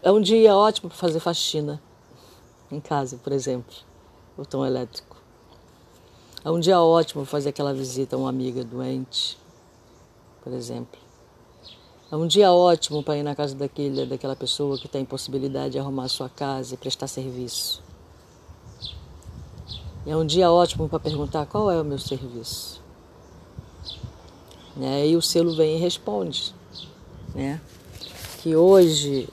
É 0.00 0.12
um 0.12 0.20
dia 0.20 0.56
ótimo 0.56 0.88
para 0.88 0.98
fazer 0.98 1.18
faxina 1.18 1.82
em 2.72 2.80
casa, 2.80 3.18
por 3.22 3.32
exemplo, 3.32 3.74
o 4.36 4.64
elétrico. 4.64 5.16
É 6.44 6.50
um 6.50 6.58
dia 6.58 6.80
ótimo 6.80 7.24
fazer 7.24 7.50
aquela 7.50 7.72
visita 7.72 8.16
a 8.16 8.18
uma 8.18 8.28
amiga 8.28 8.64
doente, 8.64 9.38
por 10.42 10.52
exemplo. 10.52 10.98
É 12.10 12.16
um 12.16 12.26
dia 12.26 12.50
ótimo 12.52 13.02
para 13.02 13.16
ir 13.16 13.22
na 13.22 13.34
casa 13.34 13.54
daquele, 13.54 14.04
daquela 14.06 14.34
pessoa 14.34 14.76
que 14.76 14.88
tem 14.88 15.04
possibilidade 15.04 15.72
de 15.72 15.78
arrumar 15.78 16.08
sua 16.08 16.28
casa 16.28 16.74
e 16.74 16.76
prestar 16.76 17.06
serviço. 17.06 17.82
É 20.04 20.16
um 20.16 20.26
dia 20.26 20.50
ótimo 20.50 20.88
para 20.88 20.98
perguntar 20.98 21.46
qual 21.46 21.70
é 21.70 21.80
o 21.80 21.84
meu 21.84 21.98
serviço. 21.98 22.82
Né? 24.76 25.06
E 25.06 25.16
o 25.16 25.22
selo 25.22 25.54
vem 25.54 25.76
e 25.76 25.80
responde. 25.80 26.52
Né? 27.34 27.60
Que 28.42 28.56
hoje 28.56 29.28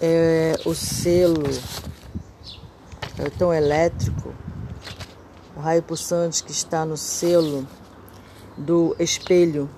é 0.00 0.58
o 0.64 0.74
selo 0.74 1.42
é 3.18 3.30
tão 3.30 3.52
elétrico, 3.52 4.34
o 5.56 5.60
raio 5.60 5.82
pulsante 5.82 6.42
que 6.42 6.50
está 6.50 6.84
no 6.84 6.96
selo 6.96 7.66
do 8.56 8.96
espelho, 8.98 9.70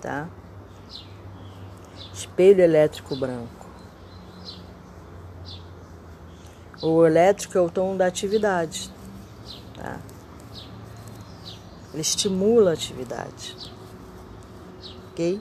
tá? 0.00 0.28
espelho 2.38 2.62
elétrico 2.62 3.16
branco. 3.16 3.66
O 6.80 7.04
elétrico 7.04 7.58
é 7.58 7.60
o 7.60 7.68
tom 7.68 7.96
da 7.96 8.06
atividade. 8.06 8.92
Tá? 9.74 9.98
Ele 11.92 12.02
estimula 12.02 12.70
a 12.70 12.74
atividade. 12.74 13.56
Ok? 15.10 15.40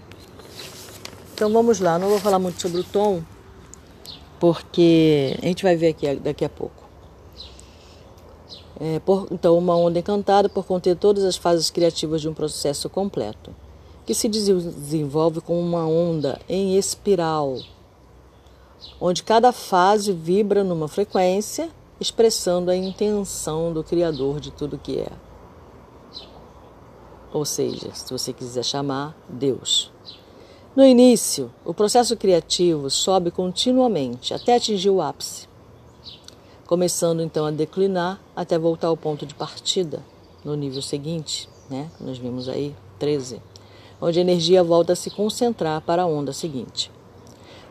Então 1.33 1.53
vamos 1.53 1.79
lá, 1.79 1.99
não 1.99 2.09
vou 2.09 2.19
falar 2.19 2.39
muito 2.39 2.59
sobre 2.59 2.79
o 2.79 2.83
tom, 2.83 3.21
porque 4.39 5.37
a 5.39 5.45
gente 5.45 5.61
vai 5.61 5.75
ver 5.75 5.89
aqui 5.89 6.15
daqui 6.15 6.43
a 6.43 6.49
pouco. 6.49 6.86
É, 8.79 8.99
por, 8.99 9.27
então, 9.31 9.57
uma 9.57 9.75
onda 9.75 9.99
encantada 9.99 10.47
por 10.47 10.65
conter 10.65 10.95
todas 10.95 11.23
as 11.23 11.35
fases 11.35 11.69
criativas 11.69 12.21
de 12.21 12.29
um 12.29 12.33
processo 12.33 12.89
completo 12.89 13.53
que 14.07 14.13
se 14.13 14.29
desenvolve 14.29 15.41
como 15.41 15.59
uma 15.59 15.85
onda 15.85 16.39
em 16.47 16.77
espiral, 16.77 17.57
onde 19.01 19.21
cada 19.21 19.51
fase 19.51 20.13
vibra 20.13 20.63
numa 20.63 20.87
frequência, 20.87 21.69
expressando 21.99 22.71
a 22.71 22.75
intenção 22.75 23.73
do 23.73 23.83
Criador 23.83 24.39
de 24.39 24.49
tudo 24.49 24.77
que 24.77 24.99
é. 24.99 25.11
Ou 27.33 27.43
seja, 27.43 27.93
se 27.93 28.09
você 28.09 28.31
quiser 28.31 28.63
chamar, 28.63 29.13
Deus. 29.27 29.91
No 30.73 30.85
início, 30.85 31.51
o 31.65 31.73
processo 31.73 32.15
criativo 32.15 32.89
sobe 32.89 33.29
continuamente 33.29 34.33
até 34.33 34.55
atingir 34.55 34.89
o 34.89 35.01
ápice, 35.01 35.46
começando 36.67 37.21
então 37.21 37.45
a 37.45 37.51
declinar 37.51 38.21
até 38.35 38.59
voltar 38.59 38.87
ao 38.87 38.97
ponto 38.97 39.25
de 39.25 39.33
partida, 39.33 40.03
no 40.45 40.53
nível 40.55 40.81
seguinte, 40.81 41.49
né? 41.69 41.89
Nós 41.99 42.17
vimos 42.17 42.47
aí 42.47 42.75
13 42.99 43.41
onde 44.01 44.19
a 44.19 44.21
energia 44.21 44.63
volta 44.63 44.93
a 44.93 44.95
se 44.95 45.09
concentrar 45.09 45.81
para 45.81 46.03
a 46.03 46.05
onda 46.05 46.31
seguinte. 46.31 46.91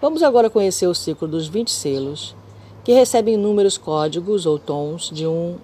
Vamos 0.00 0.22
agora 0.22 0.50
conhecer 0.50 0.86
o 0.86 0.94
ciclo 0.94 1.26
dos 1.26 1.46
20 1.46 1.70
selos, 1.70 2.34
que 2.84 2.92
recebem 2.92 3.36
números 3.36 3.78
códigos 3.78 4.46
ou 4.46 4.58
tons 4.58 5.10
de 5.12 5.26
1 5.26 5.56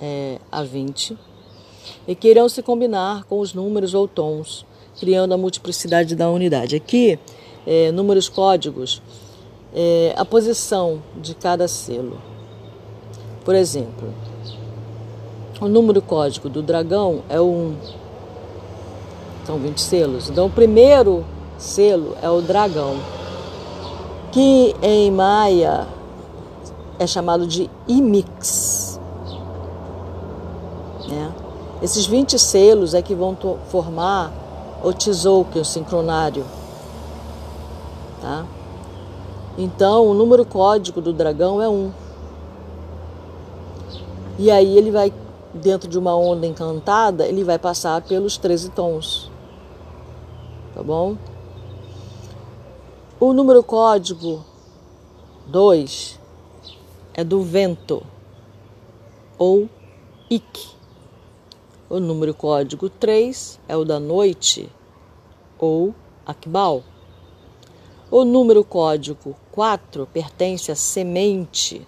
é, 0.00 0.38
a 0.50 0.62
20 0.62 1.16
e 2.08 2.14
que 2.14 2.28
irão 2.28 2.48
se 2.48 2.62
combinar 2.62 3.24
com 3.24 3.38
os 3.40 3.52
números 3.52 3.94
ou 3.94 4.08
tons, 4.08 4.64
criando 4.98 5.34
a 5.34 5.36
multiplicidade 5.36 6.16
da 6.16 6.30
unidade. 6.30 6.76
Aqui, 6.76 7.18
é, 7.66 7.92
números 7.92 8.28
códigos, 8.28 9.02
é, 9.74 10.14
a 10.16 10.24
posição 10.24 11.02
de 11.20 11.34
cada 11.34 11.68
selo. 11.68 12.33
Por 13.44 13.54
exemplo, 13.54 14.08
o 15.60 15.68
número 15.68 16.00
código 16.00 16.48
do 16.48 16.62
dragão 16.62 17.22
é 17.28 17.38
o 17.38 17.44
1. 17.44 17.76
São 19.46 19.58
20 19.58 19.80
selos. 19.80 20.30
Então, 20.30 20.46
o 20.46 20.50
primeiro 20.50 21.24
selo 21.58 22.16
é 22.22 22.30
o 22.30 22.40
dragão, 22.40 22.96
que 24.32 24.74
em 24.82 25.10
maia 25.10 25.86
é 26.98 27.06
chamado 27.06 27.46
de 27.46 27.70
imix. 27.86 28.98
Né? 31.06 31.32
Esses 31.82 32.06
20 32.06 32.38
selos 32.38 32.94
é 32.94 33.02
que 33.02 33.14
vão 33.14 33.36
formar 33.68 34.32
o 34.82 34.90
tzolk'in, 34.92 35.60
o 35.60 35.64
sincronário. 35.64 36.44
Tá? 38.22 38.46
Então, 39.58 40.06
o 40.06 40.14
número 40.14 40.46
código 40.46 41.02
do 41.02 41.12
dragão 41.12 41.60
é 41.60 41.68
1. 41.68 42.03
E 44.38 44.50
aí 44.50 44.76
ele 44.76 44.90
vai, 44.90 45.12
dentro 45.52 45.88
de 45.88 45.98
uma 45.98 46.16
onda 46.16 46.46
encantada, 46.46 47.26
ele 47.26 47.44
vai 47.44 47.58
passar 47.58 48.02
pelos 48.02 48.36
13 48.36 48.70
tons 48.70 49.34
tá 50.74 50.82
bom? 50.82 51.16
O 53.20 53.32
número 53.32 53.62
código 53.62 54.44
2 55.46 56.20
é 57.14 57.22
do 57.22 57.42
vento 57.42 58.02
ou 59.38 59.68
IC. 60.28 60.74
O 61.88 62.00
número 62.00 62.34
código 62.34 62.90
3 62.90 63.60
é 63.68 63.76
o 63.76 63.84
da 63.84 64.00
noite 64.00 64.68
ou 65.58 65.94
Akbal. 66.26 66.82
O 68.10 68.24
número 68.24 68.64
código 68.64 69.36
4 69.52 70.08
pertence 70.12 70.72
a 70.72 70.74
semente 70.74 71.86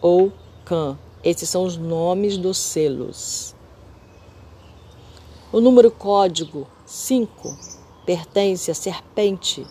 ou 0.00 0.32
can. 0.64 0.96
Esses 1.22 1.48
são 1.48 1.64
os 1.64 1.76
nomes 1.76 2.36
dos 2.36 2.58
selos. 2.58 3.54
O 5.52 5.60
número 5.60 5.90
código 5.90 6.66
5 6.86 7.56
pertence 8.04 8.70
a 8.70 8.74
serpente 8.74 9.66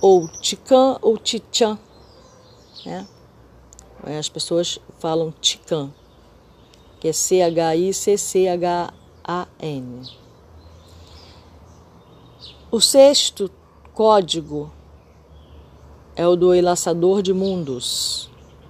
ou 0.00 0.28
tican 0.28 0.98
ou 1.00 1.16
tichan. 1.16 1.78
Né? 2.84 3.06
As 4.18 4.28
pessoas 4.28 4.78
falam 4.98 5.32
tican, 5.40 5.92
que 7.00 7.08
é 7.08 7.12
C-H-I-C-C-H-A-N. 7.12 7.88
O 12.70 12.80
sexto 12.80 13.50
código 13.94 14.70
é 16.14 16.26
o 16.26 16.36
do 16.36 16.54
enlaçador 16.54 17.22
de 17.22 17.32
mundos, 17.32 18.27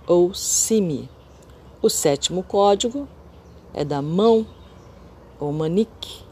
ou 0.09 0.33
CIMI. 0.33 1.11
O 1.83 1.91
sétimo 1.91 2.43
código 2.43 3.07
é 3.75 3.85
da 3.85 4.01
mão, 4.01 4.47
ou 5.39 5.53
manique. 5.53 6.25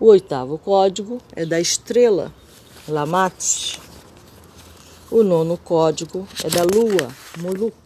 O 0.00 0.06
oitavo 0.06 0.56
código 0.56 1.18
é 1.34 1.44
da 1.44 1.60
estrela, 1.60 2.32
Lamat. 2.88 3.78
O 5.10 5.22
nono 5.22 5.58
código 5.58 6.26
é 6.42 6.48
da 6.48 6.62
lua, 6.62 7.08
Muluk. 7.38 7.76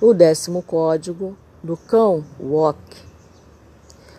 O 0.00 0.12
décimo 0.12 0.62
código 0.62 1.36
do 1.62 1.76
cão, 1.76 2.24
Wok. 2.40 2.78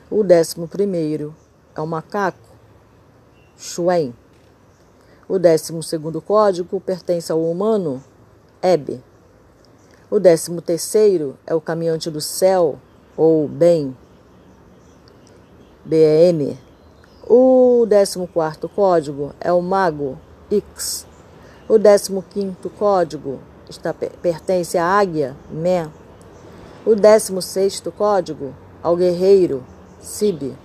O 0.09 0.23
décimo 0.23 0.67
primeiro 0.67 1.35
é 1.75 1.81
o 1.81 1.87
macaco, 1.87 2.55
Shuen. 3.57 4.13
O 5.31 5.39
décimo 5.39 5.81
segundo 5.81 6.21
código 6.21 6.81
pertence 6.81 7.31
ao 7.31 7.41
humano, 7.41 8.03
Ebe. 8.61 9.01
O 10.09 10.19
décimo 10.19 10.61
terceiro 10.61 11.37
é 11.47 11.55
o 11.55 11.61
caminhante 11.61 12.11
do 12.11 12.19
céu, 12.19 12.77
ou 13.15 13.47
Ben, 13.47 13.95
BN. 15.85 16.59
O 17.25 17.85
décimo 17.87 18.27
quarto 18.27 18.67
código 18.67 19.33
é 19.39 19.53
o 19.53 19.61
mago, 19.61 20.19
X. 20.51 21.07
O 21.65 21.79
décimo 21.79 22.21
quinto 22.21 22.69
código 22.69 23.39
está, 23.69 23.93
pertence 23.93 24.77
à 24.77 24.85
águia, 24.85 25.33
Me. 25.49 25.89
O 26.85 26.93
décimo 26.93 27.41
sexto 27.41 27.89
código 27.89 28.53
ao 28.83 28.97
guerreiro, 28.97 29.63
Sib. 30.01 30.57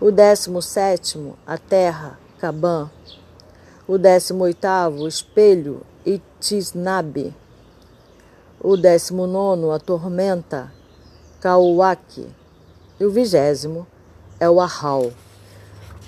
O 0.00 0.10
décimo 0.10 0.60
sétimo, 0.60 1.38
a 1.46 1.56
terra, 1.56 2.18
Caban. 2.40 2.90
O 3.86 3.98
décimo 3.98 4.44
oitavo, 4.44 5.06
espelho, 5.06 5.82
Itisnabe. 6.06 7.34
O 8.58 8.78
décimo 8.78 9.26
nono, 9.26 9.70
a 9.72 9.78
tormenta, 9.78 10.72
Kauak. 11.38 12.26
E 12.98 13.04
o 13.04 13.10
vigésimo 13.10 13.86
é 14.40 14.48
o 14.48 14.58
Ahau. 14.58 15.12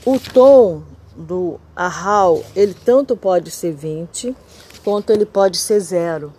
O 0.07 0.19
tom 0.19 0.85
do 1.15 1.61
Ahau, 1.77 2.43
ele 2.55 2.73
tanto 2.73 3.15
pode 3.15 3.51
ser 3.51 3.73
20, 3.73 4.35
quanto 4.83 5.11
ele 5.11 5.27
pode 5.27 5.59
ser 5.59 5.79
zero. 5.81 6.33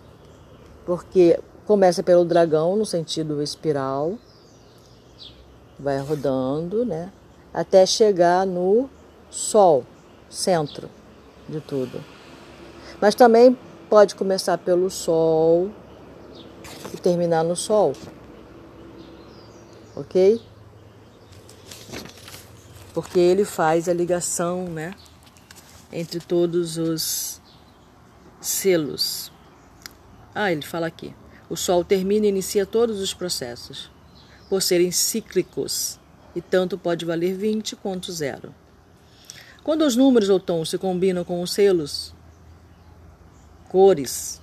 Porque 0.84 1.38
começa 1.68 2.02
pelo 2.02 2.24
dragão, 2.24 2.74
no 2.74 2.84
sentido 2.84 3.40
espiral, 3.40 4.18
vai 5.78 6.00
rodando, 6.00 6.84
né? 6.84 7.12
até 7.54 7.86
chegar 7.86 8.44
no 8.44 8.90
Sol, 9.30 9.84
centro 10.28 10.97
de 11.48 11.60
tudo. 11.60 12.04
Mas 13.00 13.14
também 13.14 13.56
pode 13.88 14.14
começar 14.14 14.58
pelo 14.58 14.90
Sol 14.90 15.70
e 16.92 16.96
terminar 16.96 17.44
no 17.44 17.56
Sol. 17.56 17.92
Ok? 19.96 20.40
Porque 22.92 23.18
ele 23.18 23.44
faz 23.44 23.88
a 23.88 23.94
ligação, 23.94 24.64
né? 24.64 24.94
Entre 25.92 26.20
todos 26.20 26.76
os 26.76 27.40
selos. 28.40 29.32
Ah, 30.34 30.52
ele 30.52 30.62
fala 30.62 30.86
aqui. 30.86 31.14
O 31.48 31.56
Sol 31.56 31.82
termina 31.82 32.26
e 32.26 32.28
inicia 32.28 32.66
todos 32.66 33.00
os 33.00 33.14
processos, 33.14 33.90
por 34.48 34.60
serem 34.60 34.90
cíclicos 34.90 35.98
e 36.34 36.40
tanto 36.40 36.76
pode 36.76 37.04
valer 37.04 37.34
20 37.34 37.74
quanto 37.76 38.12
zero. 38.12 38.54
Quando 39.62 39.82
os 39.82 39.96
números 39.96 40.28
ou 40.28 40.40
tons 40.40 40.70
se 40.70 40.78
combinam 40.78 41.24
com 41.24 41.42
os 41.42 41.52
selos, 41.52 42.14
cores, 43.68 44.40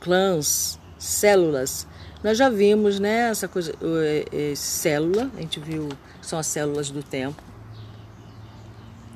clãs, 0.00 0.78
células, 0.98 1.86
nós 2.22 2.36
já 2.36 2.48
vimos 2.48 2.98
né, 2.98 3.30
essa 3.30 3.48
coisa, 3.48 3.72
é, 4.02 4.50
é, 4.50 4.54
célula, 4.54 5.30
a 5.36 5.40
gente 5.40 5.60
viu 5.60 5.88
são 6.20 6.38
as 6.38 6.46
células 6.46 6.90
do 6.90 7.02
tempo. 7.02 7.42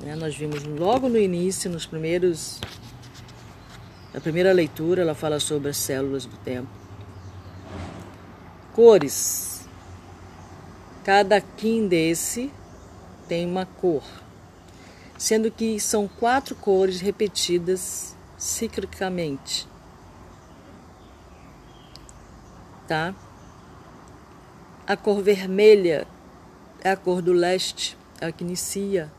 Né, 0.01 0.15
nós 0.15 0.35
vimos 0.35 0.63
logo 0.63 1.07
no 1.07 1.17
início, 1.17 1.69
nos 1.69 1.85
primeiros. 1.85 2.59
Na 4.13 4.21
primeira 4.21 4.51
leitura, 4.51 5.01
ela 5.01 5.15
fala 5.15 5.39
sobre 5.39 5.69
as 5.69 5.77
células 5.77 6.25
do 6.25 6.37
tempo. 6.37 6.69
Cores, 8.73 9.53
Cada 11.03 11.41
kim 11.41 11.85
desse 11.85 12.49
tem 13.27 13.45
uma 13.45 13.65
cor, 13.65 14.03
sendo 15.17 15.51
que 15.51 15.79
são 15.79 16.07
quatro 16.07 16.55
cores 16.55 17.01
repetidas 17.01 18.15
ciclicamente. 18.37 19.67
Tá? 22.87 23.15
A 24.85 24.97
cor 24.97 25.21
vermelha 25.21 26.05
é 26.83 26.91
a 26.91 26.97
cor 26.97 27.21
do 27.21 27.31
leste, 27.31 27.97
é 28.19 28.25
a 28.25 28.31
que 28.31 28.43
inicia 28.43 29.11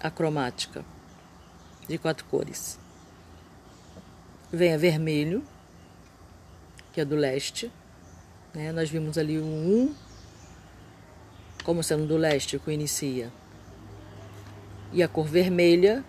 a 0.00 0.10
cromática 0.10 0.84
de 1.88 1.96
quatro 1.96 2.24
cores. 2.26 2.78
Vem 4.52 4.74
a 4.74 4.76
vermelho, 4.76 5.42
que 6.92 7.00
é 7.00 7.04
do 7.04 7.16
leste. 7.16 7.72
Né? 8.52 8.70
Nós 8.72 8.90
vimos 8.90 9.16
ali 9.16 9.38
o 9.38 9.44
um 9.44 9.94
como 11.64 11.82
sendo 11.82 12.06
do 12.06 12.18
leste, 12.18 12.58
que 12.58 12.70
inicia. 12.70 13.32
E 14.94 15.02
a 15.02 15.08
cor 15.08 15.26
vermelha 15.26 16.04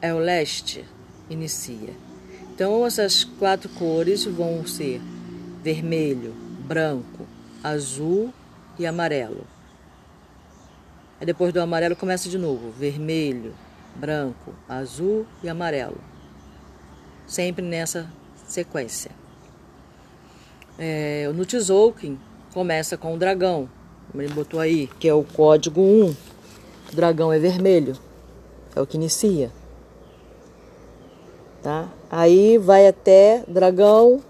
é 0.00 0.14
o 0.14 0.18
leste, 0.18 0.82
inicia. 1.28 1.94
Então, 2.54 2.86
essas 2.86 3.22
quatro 3.22 3.68
cores 3.68 4.24
vão 4.24 4.66
ser 4.66 5.00
vermelho, 5.62 6.34
branco, 6.66 7.26
azul 7.62 8.32
e 8.78 8.86
amarelo. 8.86 9.46
Aí 11.20 11.26
depois 11.26 11.52
do 11.52 11.60
amarelo 11.60 11.94
começa 11.94 12.30
de 12.30 12.38
novo: 12.38 12.70
vermelho, 12.70 13.54
branco, 13.94 14.54
azul 14.66 15.26
e 15.42 15.48
amarelo. 15.48 16.00
Sempre 17.26 17.62
nessa 17.62 18.10
sequência. 18.46 19.10
É, 20.78 21.30
no 21.34 21.44
Tzolk'in 21.44 22.18
começa 22.54 22.96
com 22.96 23.14
o 23.14 23.18
dragão, 23.18 23.68
como 24.10 24.22
ele 24.22 24.32
botou 24.32 24.58
aí, 24.58 24.88
que 24.98 25.06
é 25.06 25.12
o 25.12 25.22
código 25.22 25.82
1. 25.82 26.29
O 26.92 26.96
dragão 26.96 27.32
é 27.32 27.38
vermelho. 27.38 27.96
É 28.74 28.80
o 28.80 28.86
que 28.86 28.96
inicia. 28.96 29.50
Tá? 31.62 31.88
Aí 32.10 32.58
vai 32.58 32.88
até 32.88 33.44
dragão, 33.46 34.20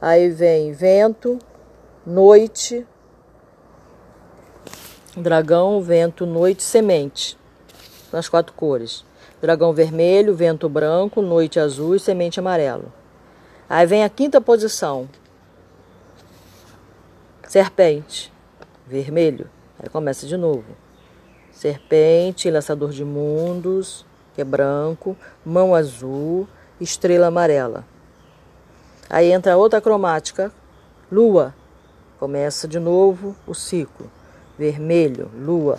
aí 0.00 0.30
vem 0.30 0.72
vento, 0.72 1.38
noite, 2.06 2.86
dragão, 5.16 5.82
vento, 5.82 6.24
noite, 6.24 6.62
semente. 6.62 7.36
Nas 8.12 8.28
quatro 8.28 8.54
cores. 8.54 9.04
Dragão 9.42 9.72
vermelho, 9.72 10.34
vento 10.34 10.68
branco, 10.68 11.20
noite 11.20 11.58
azul 11.58 11.96
e 11.96 12.00
semente 12.00 12.38
amarelo. 12.38 12.92
Aí 13.68 13.84
vem 13.86 14.04
a 14.04 14.08
quinta 14.08 14.40
posição. 14.40 15.08
Serpente 17.48 18.32
vermelho. 18.86 19.50
Aí 19.78 19.88
começa 19.88 20.26
de 20.26 20.36
novo. 20.36 20.85
Serpente, 21.56 22.50
lançador 22.50 22.90
de 22.90 23.02
mundos, 23.02 24.04
que 24.34 24.42
é 24.42 24.44
branco, 24.44 25.16
mão 25.42 25.74
azul, 25.74 26.46
estrela 26.78 27.28
amarela. 27.28 27.82
Aí 29.08 29.32
entra 29.32 29.56
outra 29.56 29.80
cromática, 29.80 30.52
lua. 31.10 31.54
Começa 32.18 32.68
de 32.68 32.78
novo 32.78 33.34
o 33.46 33.54
ciclo. 33.54 34.10
Vermelho, 34.58 35.30
lua. 35.34 35.78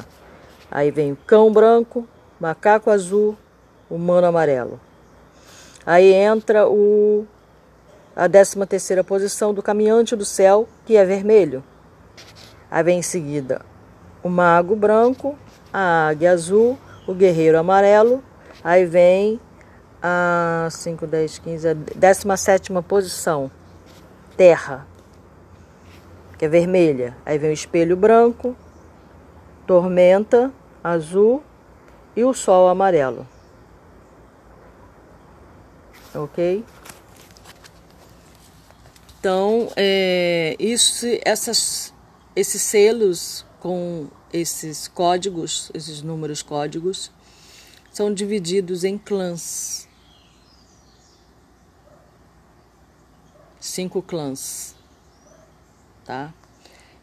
Aí 0.72 0.90
vem 0.90 1.12
o 1.12 1.16
cão 1.16 1.54
branco, 1.54 2.08
macaco 2.40 2.90
azul, 2.90 3.38
humano 3.88 4.26
amarelo. 4.26 4.80
Aí 5.86 6.12
entra 6.12 6.68
o 6.68 7.28
a 8.16 8.26
décima 8.26 8.66
terceira 8.66 9.04
posição 9.04 9.54
do 9.54 9.62
caminhante 9.62 10.16
do 10.16 10.26
céu, 10.26 10.68
que 10.88 10.98
é 10.98 11.06
vermelho. 11.06 11.64
Aí 12.72 12.82
vem 12.82 12.98
em 12.98 13.04
seguida 13.04 13.62
o 14.24 14.30
mago 14.30 14.76
branco, 14.76 15.38
a 15.80 16.08
águia 16.08 16.32
azul, 16.32 16.76
o 17.06 17.14
guerreiro 17.14 17.60
amarelo, 17.60 18.24
aí 18.64 18.84
vem 18.84 19.40
a 20.02 20.68
5, 20.72 21.06
10, 21.06 21.38
15, 21.38 21.74
17 21.76 22.74
posição, 22.82 23.52
terra, 24.36 24.88
que 26.36 26.46
é 26.46 26.48
vermelha. 26.48 27.16
Aí 27.24 27.38
vem 27.38 27.52
o 27.52 27.54
espelho 27.54 27.96
branco, 27.96 28.58
tormenta 29.68 30.52
azul 30.84 31.44
e 32.16 32.24
o 32.24 32.34
sol 32.34 32.70
amarelo. 32.70 33.28
Ok? 36.16 36.66
Então, 39.20 39.70
é, 39.76 40.56
isso, 40.58 41.06
essas, 41.24 41.94
esses 42.36 42.64
selos 42.64 43.46
com 43.60 44.08
esses 44.32 44.88
códigos, 44.88 45.72
esses 45.74 46.02
números 46.02 46.42
códigos, 46.42 47.12
são 47.92 48.14
divididos 48.14 48.84
em 48.84 48.98
clãs. 48.98 49.88
Cinco 53.60 54.02
clãs, 54.02 54.76
tá? 56.06 56.34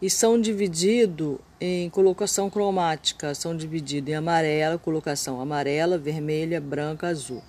E 0.01 0.09
são 0.09 0.41
divididos 0.41 1.39
em 1.61 1.91
colocação 1.91 2.49
cromática, 2.49 3.35
são 3.35 3.57
divididos 3.57 4.11
em 4.11 4.15
amarela, 4.15 4.79
colocação 4.79 5.41
amarela, 5.41 5.99
vermelha, 5.99 6.61
branca, 6.61 7.09
azul. 7.09 7.43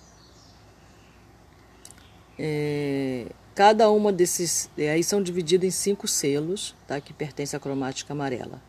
É, 2.38 3.28
cada 3.54 3.90
uma 3.90 4.12
desses 4.12 4.70
aí 4.78 5.04
são 5.04 5.22
divididos 5.22 5.68
em 5.68 5.72
cinco 5.72 6.08
selos, 6.08 6.76
tá? 6.88 7.00
Que 7.00 7.14
pertence 7.14 7.56
à 7.56 7.60
cromática 7.60 8.14
amarela. 8.14 8.62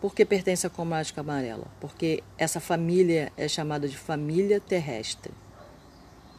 Por 0.00 0.14
que 0.14 0.24
pertence 0.24 0.66
à 0.66 0.70
cromática 0.70 1.20
amarela? 1.20 1.66
Porque 1.80 2.22
essa 2.36 2.60
família 2.60 3.32
é 3.36 3.48
chamada 3.48 3.88
de 3.88 3.96
família 3.96 4.60
terrestre. 4.60 5.32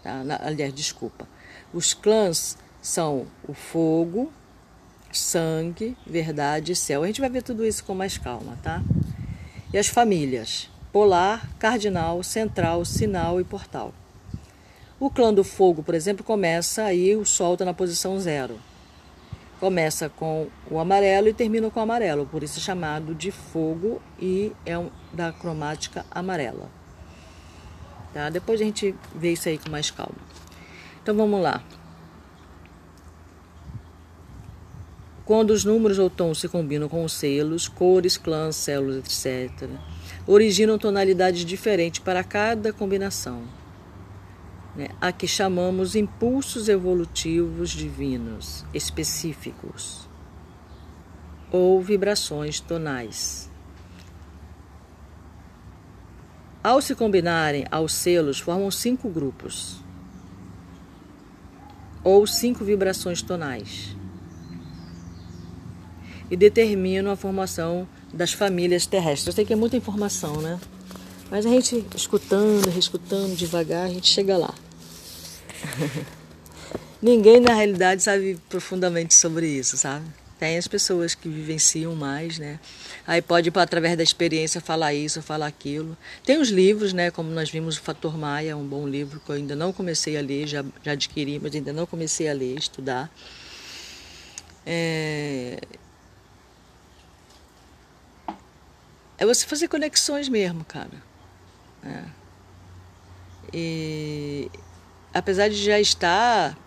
Tá? 0.02 0.24
Aliás, 0.42 0.74
desculpa. 0.74 1.28
Os 1.74 1.94
clãs 1.94 2.58
são 2.82 3.28
o 3.48 3.54
fogo, 3.54 4.32
sangue, 5.12 5.98
verdade 6.08 6.72
e 6.72 6.76
céu. 6.76 7.04
A 7.04 7.08
gente 7.08 7.20
vai 7.20 7.30
ver 7.30 7.44
tudo 7.44 7.66
isso 7.66 7.84
com 7.84 7.94
mais 7.94 8.18
calma, 8.18 8.58
tá? 8.64 8.82
E 9.74 9.78
as 9.78 9.88
famílias: 9.88 10.70
polar, 10.92 11.50
cardinal, 11.60 12.24
central, 12.24 12.86
sinal 12.86 13.42
e 13.42 13.44
portal. 13.44 13.94
O 15.00 15.10
clã 15.10 15.34
do 15.34 15.44
fogo, 15.44 15.84
por 15.84 15.96
exemplo, 15.96 16.24
começa 16.24 16.84
aí, 16.84 17.16
o 17.16 17.26
sol 17.26 17.54
está 17.54 17.66
na 17.66 17.74
posição 17.74 18.20
zero. 18.20 18.60
Começa 19.60 20.08
com 20.08 20.48
o 20.72 20.80
amarelo 20.80 21.28
e 21.28 21.34
termina 21.34 21.70
com 21.70 21.80
o 21.80 21.84
amarelo, 21.84 22.26
por 22.26 22.44
isso 22.44 22.60
é 22.60 22.62
chamado 22.62 23.14
de 23.14 23.30
fogo 23.30 24.02
e 24.18 24.54
é 24.66 24.78
um, 24.78 24.90
da 25.12 25.34
cromática 25.34 26.06
amarela. 26.10 26.70
Tá? 28.14 28.30
Depois 28.30 28.62
a 28.62 28.64
gente 28.64 28.96
vê 29.14 29.34
isso 29.34 29.50
aí 29.50 29.58
com 29.58 29.70
mais 29.70 29.92
calma. 29.92 30.16
Então 31.04 31.16
vamos 31.16 31.42
lá. 31.42 31.62
Quando 35.26 35.52
os 35.52 35.66
números 35.66 36.00
ou 36.00 36.10
tons 36.10 36.40
se 36.40 36.48
combinam 36.48 36.88
com 36.88 37.04
os 37.04 37.14
selos, 37.14 37.68
cores, 37.68 38.18
clãs, 38.18 38.56
células, 38.56 38.98
etc., 38.98 39.70
originam 40.26 40.78
tonalidades 40.78 41.44
diferentes 41.44 42.00
para 42.00 42.24
cada 42.24 42.72
combinação 42.72 43.59
né, 44.80 44.88
a 45.02 45.12
que 45.12 45.28
chamamos 45.28 45.94
impulsos 45.94 46.70
evolutivos 46.70 47.70
divinos 47.70 48.64
específicos 48.74 50.08
ou 51.52 51.82
vibrações 51.82 52.62
tonais. 52.62 53.50
Ao 56.64 56.82
se 56.82 56.96
combinarem 56.96 57.66
aos 57.70 57.92
selos, 57.92 58.40
formam 58.40 58.72
cinco 58.72 59.10
grupos 59.10 59.82
ou 62.02 62.26
cinco 62.26 62.64
vibrações 62.64 63.22
tonais 63.22 63.98
e 66.32 66.38
determinam 66.38 67.12
a 67.12 67.18
formação 67.18 67.86
das 68.14 68.32
famílias 68.32 68.86
terrestres. 68.86 69.28
Eu 69.28 69.34
sei 69.34 69.44
que 69.44 69.52
é 69.52 69.58
muita 69.58 69.76
informação, 69.76 70.38
né? 70.42 70.58
Mas 71.30 71.46
a 71.46 71.50
gente 71.50 71.86
escutando, 71.96 72.70
reescutando 72.70 73.36
devagar, 73.36 73.86
a 73.86 73.90
gente 73.90 74.08
chega 74.08 74.38
lá. 74.38 74.54
Ninguém 77.02 77.40
na 77.40 77.54
realidade 77.54 78.04
sabe 78.04 78.40
profundamente 78.50 79.14
sobre 79.14 79.48
isso, 79.48 79.78
sabe? 79.78 80.06
Tem 80.38 80.58
as 80.58 80.68
pessoas 80.68 81.16
que 81.16 81.28
vivenciam 81.28 81.94
mais, 81.96 82.40
né? 82.40 82.60
Aí 83.06 83.22
pode, 83.22 83.52
através 83.54 83.98
da 83.98 84.04
experiência, 84.04 84.62
falar 84.62 84.94
isso, 84.94 85.22
falar 85.22 85.48
aquilo. 85.48 85.98
Tem 86.24 86.40
os 86.40 86.50
livros, 86.50 86.94
né? 86.94 87.12
Como 87.12 87.30
nós 87.30 87.50
vimos, 87.50 87.78
o 87.78 87.82
Fator 87.82 88.18
Maia, 88.18 88.56
um 88.56 88.66
bom 88.66 88.88
livro 88.88 89.20
que 89.20 89.30
eu 89.30 89.36
ainda 89.36 89.56
não 89.56 89.74
comecei 89.74 90.18
a 90.18 90.22
ler, 90.22 90.48
já, 90.48 90.64
já 90.82 90.94
adquiri, 90.94 91.40
mas 91.40 91.54
ainda 91.54 91.74
não 91.74 91.86
comecei 91.86 92.30
a 92.30 92.34
ler, 92.34 92.58
estudar. 92.58 93.12
É... 94.66 95.60
é 99.18 99.26
você 99.26 99.46
fazer 99.46 99.68
conexões 99.68 100.30
mesmo, 100.30 100.64
cara. 100.64 101.04
É. 101.84 102.04
E 103.54 104.50
apesar 105.14 105.50
de 105.50 105.56
já 105.56 105.80
estar, 105.80 106.58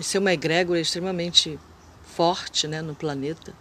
ser 0.00 0.18
uma 0.18 0.32
egrégora 0.32 0.80
extremamente 0.80 1.58
forte 2.02 2.66
né, 2.66 2.82
no 2.82 2.94
planeta, 2.94 3.52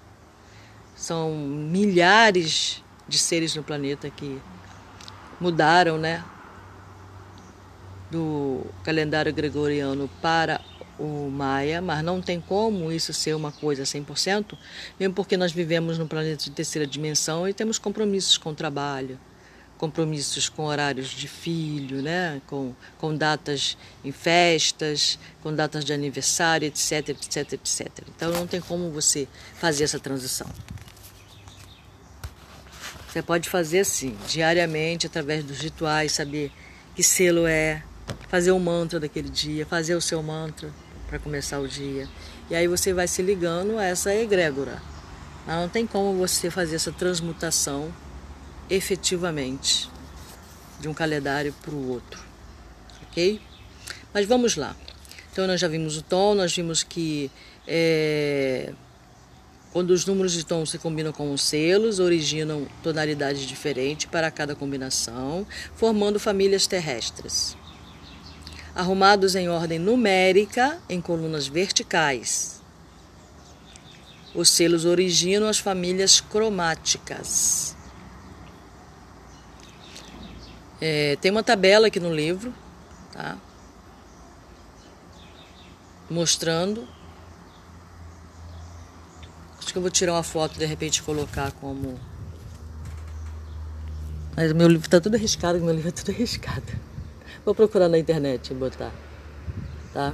são 0.96 1.36
milhares 1.36 2.84
de 3.08 3.18
seres 3.18 3.56
no 3.56 3.64
planeta 3.64 4.10
que 4.10 4.40
mudaram 5.40 5.98
né, 5.98 6.24
do 8.10 8.66
calendário 8.84 9.34
gregoriano 9.34 10.10
para 10.22 10.62
o 11.00 11.30
Maia, 11.30 11.82
mas 11.82 12.04
não 12.04 12.22
tem 12.22 12.40
como 12.40 12.92
isso 12.92 13.12
ser 13.12 13.36
uma 13.36 13.52
coisa 13.52 13.84
100%, 13.84 14.56
mesmo 15.00 15.14
porque 15.16 15.36
nós 15.36 15.52
vivemos 15.52 15.98
num 15.98 16.08
planeta 16.08 16.44
de 16.44 16.52
terceira 16.52 16.88
dimensão 16.88 17.48
e 17.48 17.54
temos 17.54 17.80
compromissos 17.80 18.38
com 18.38 18.52
o 18.52 18.56
trabalho, 18.56 19.20
compromissos 19.78 20.50
com 20.50 20.66
horários 20.66 21.10
de 21.10 21.28
filho, 21.28 22.02
né? 22.02 22.42
com, 22.48 22.74
com 22.98 23.16
datas 23.16 23.78
em 24.04 24.12
festas, 24.12 25.20
com 25.42 25.54
datas 25.54 25.84
de 25.84 25.92
aniversário, 25.94 26.68
etc, 26.68 27.10
etc, 27.10 27.54
etc. 27.54 27.90
Então 28.16 28.32
não 28.32 28.48
tem 28.48 28.62
como 28.62 28.92
você 28.92 29.28
fazer 29.56 29.84
essa 29.84 30.00
transição. 30.00 30.48
Você 33.08 33.22
pode 33.22 33.48
fazer 33.48 33.82
assim, 33.82 34.18
diariamente, 34.28 35.06
através 35.06 35.44
dos 35.44 35.60
rituais, 35.60 36.14
saber 36.14 36.52
que 36.96 37.04
selo 37.04 37.46
é, 37.46 37.84
fazer 38.28 38.52
o 38.52 38.60
mantra 38.60 39.00
daquele 39.00 39.30
dia, 39.30 39.66
fazer 39.66 39.96
o 39.96 40.02
seu 40.02 40.24
mantra 40.24 40.72
para 41.08 41.20
começar 41.20 41.60
o 41.60 41.68
dia. 41.68 42.08
E 42.50 42.56
aí 42.56 42.68
você 42.68 42.92
vai 42.92 43.08
se 43.08 43.22
ligando 43.22 43.78
a 43.78 43.86
essa 43.86 44.14
egrégora. 44.16 44.82
Não 45.46 45.70
tem 45.70 45.86
como 45.86 46.18
você 46.18 46.50
fazer 46.50 46.76
essa 46.76 46.92
transmutação 46.92 47.94
efetivamente 48.70 49.90
de 50.80 50.88
um 50.88 50.94
calendário 50.94 51.54
para 51.62 51.74
o 51.74 51.90
outro, 51.90 52.20
ok? 53.08 53.40
Mas 54.14 54.26
vamos 54.26 54.56
lá. 54.56 54.76
Então 55.32 55.48
nós 55.48 55.60
já 55.60 55.68
vimos 55.68 55.98
o 55.98 56.02
tom, 56.02 56.36
nós 56.36 56.56
vimos 56.56 56.84
que 56.84 57.32
é, 57.68 58.74
quando 59.74 59.90
os 59.90 60.06
números 60.06 60.34
de 60.34 60.46
tom 60.46 60.64
se 60.68 60.78
combinam 60.78 61.12
com 61.12 61.34
os 61.34 61.42
selos, 61.42 62.00
originam 62.00 62.68
tonalidades 62.84 63.42
diferentes 63.42 64.06
para 64.06 64.30
cada 64.30 64.56
combinação, 64.56 65.48
formando 65.76 66.20
famílias 66.20 66.68
terrestres. 66.68 67.58
Arrumados 68.76 69.34
em 69.36 69.50
ordem 69.50 69.80
numérica, 69.80 70.80
em 70.88 71.02
colunas 71.02 71.48
verticais. 71.48 72.62
Os 74.36 74.50
selos 74.50 74.86
originam 74.86 75.48
as 75.48 75.58
famílias 75.58 76.22
cromáticas. 76.22 77.76
É, 80.86 81.16
tem 81.16 81.32
uma 81.32 81.42
tabela 81.42 81.88
aqui 81.88 81.98
no 81.98 82.14
livro, 82.14 82.54
tá? 83.14 83.38
Mostrando. 86.10 86.86
Acho 89.58 89.72
que 89.72 89.78
eu 89.78 89.82
vou 89.82 89.90
tirar 89.90 90.12
uma 90.12 90.24
foto 90.24 90.60
de 90.60 90.66
repente 90.66 91.02
colocar 91.02 91.54
como. 91.54 91.98
Mas 94.36 94.52
meu 94.52 94.68
livro 94.68 94.86
está 94.86 95.00
tudo 95.00 95.16
arriscado, 95.16 95.58
meu 95.62 95.74
livro 95.74 95.88
é 95.88 95.92
tudo 95.94 96.12
arriscado. 96.12 96.68
Vou 97.46 97.56
procurar 97.56 97.88
na 97.88 97.98
internet 97.98 98.52
e 98.52 98.54
botar, 98.54 98.92
tá? 99.94 100.14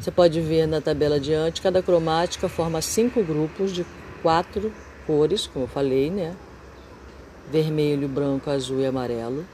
Você 0.00 0.12
pode 0.12 0.40
ver 0.40 0.68
na 0.68 0.80
tabela 0.80 1.16
adiante, 1.16 1.60
cada 1.60 1.82
cromática 1.82 2.48
forma 2.48 2.80
cinco 2.80 3.24
grupos 3.24 3.72
de 3.72 3.84
quatro 4.22 4.72
cores, 5.04 5.48
como 5.48 5.64
eu 5.64 5.68
falei, 5.68 6.12
né? 6.12 6.36
Vermelho, 7.50 8.06
branco, 8.06 8.48
azul 8.48 8.78
e 8.78 8.86
amarelo. 8.86 9.44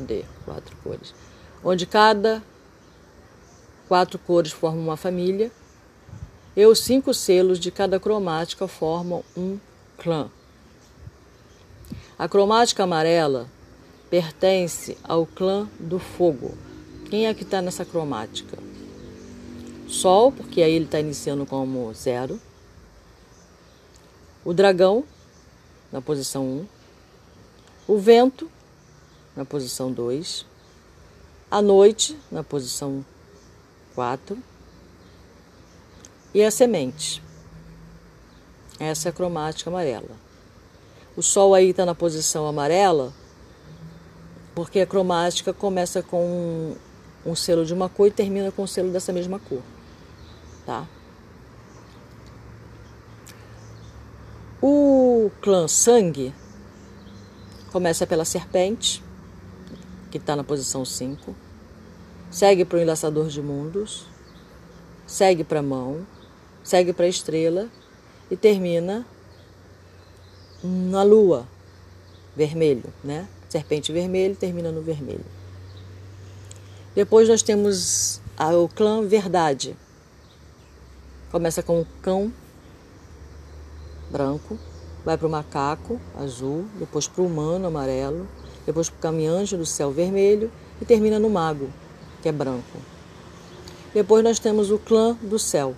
Cadê? 0.00 0.24
Quatro 0.46 0.74
cores. 0.82 1.14
Onde 1.62 1.84
cada 1.84 2.42
quatro 3.86 4.18
cores 4.18 4.50
formam 4.50 4.82
uma 4.82 4.96
família. 4.96 5.50
e 6.56 6.66
os 6.66 6.80
cinco 6.80 7.14
selos 7.14 7.60
de 7.60 7.70
cada 7.70 8.00
cromática 8.00 8.66
formam 8.66 9.22
um 9.36 9.58
clã. 9.96 10.28
A 12.18 12.28
cromática 12.28 12.82
amarela 12.82 13.46
pertence 14.10 14.98
ao 15.04 15.24
clã 15.24 15.68
do 15.78 15.98
fogo. 15.98 16.58
Quem 17.08 17.26
é 17.26 17.34
que 17.34 17.44
está 17.44 17.62
nessa 17.62 17.84
cromática? 17.84 18.58
Sol, 19.86 20.32
porque 20.32 20.62
aí 20.62 20.72
ele 20.72 20.86
está 20.86 20.98
iniciando 20.98 21.46
como 21.46 21.92
zero. 21.94 22.40
O 24.44 24.52
dragão, 24.52 25.04
na 25.92 26.00
posição 26.00 26.44
1. 26.44 26.46
Um. 26.46 26.66
O 27.86 27.98
vento, 27.98 28.50
na 29.36 29.44
posição 29.44 29.92
2. 29.92 30.46
A 31.50 31.60
noite, 31.62 32.18
na 32.30 32.42
posição 32.42 33.04
4. 33.94 34.38
E 36.32 36.42
a 36.44 36.50
semente. 36.50 37.22
Essa 38.78 39.08
é 39.08 39.10
a 39.10 39.12
cromática 39.12 39.68
amarela. 39.68 40.16
O 41.16 41.22
Sol 41.22 41.54
aí 41.54 41.70
está 41.70 41.84
na 41.84 41.94
posição 41.94 42.46
amarela, 42.46 43.12
porque 44.54 44.80
a 44.80 44.86
cromática 44.86 45.52
começa 45.52 46.02
com 46.02 46.24
um, 46.24 46.76
um 47.30 47.34
selo 47.34 47.66
de 47.66 47.74
uma 47.74 47.88
cor 47.88 48.06
e 48.06 48.10
termina 48.10 48.50
com 48.50 48.62
um 48.62 48.66
selo 48.66 48.90
dessa 48.90 49.12
mesma 49.12 49.38
cor. 49.38 49.60
Tá? 50.64 50.86
O 54.62 55.30
clã 55.40 55.66
sangue 55.66 56.34
começa 57.72 58.06
pela 58.06 58.24
serpente, 58.24 59.02
que 60.10 60.18
está 60.18 60.34
na 60.34 60.44
posição 60.44 60.84
5, 60.84 61.34
segue 62.30 62.64
para 62.64 62.78
o 62.78 62.80
enlaçador 62.80 63.28
de 63.28 63.40
mundos, 63.40 64.06
segue 65.06 65.44
para 65.44 65.60
a 65.60 65.62
mão, 65.62 66.06
segue 66.62 66.92
para 66.92 67.06
a 67.06 67.08
estrela 67.08 67.68
e 68.30 68.36
termina 68.36 69.06
na 70.62 71.02
lua, 71.02 71.46
vermelho, 72.36 72.92
né? 73.02 73.28
Serpente 73.48 73.92
vermelho 73.92 74.36
termina 74.36 74.70
no 74.70 74.82
vermelho. 74.82 75.24
Depois 76.94 77.28
nós 77.28 77.42
temos 77.42 78.20
o 78.38 78.68
clã 78.68 79.06
Verdade. 79.06 79.76
Começa 81.30 81.62
com 81.62 81.80
o 81.80 81.86
cão 82.02 82.32
branco, 84.10 84.58
vai 85.04 85.16
para 85.16 85.26
o 85.26 85.30
macaco 85.30 86.00
azul, 86.16 86.66
depois 86.78 87.06
para 87.06 87.22
o 87.22 87.26
humano 87.26 87.66
amarelo, 87.66 88.28
depois 88.66 88.88
para 88.88 88.98
o 88.98 89.00
caminhante 89.00 89.56
do 89.56 89.66
céu 89.66 89.90
vermelho 89.90 90.50
e 90.80 90.84
termina 90.84 91.18
no 91.18 91.30
mago, 91.30 91.70
que 92.22 92.28
é 92.28 92.32
branco. 92.32 92.78
Depois 93.92 94.22
nós 94.22 94.38
temos 94.38 94.70
o 94.70 94.78
clã 94.78 95.16
do 95.20 95.38
céu, 95.38 95.74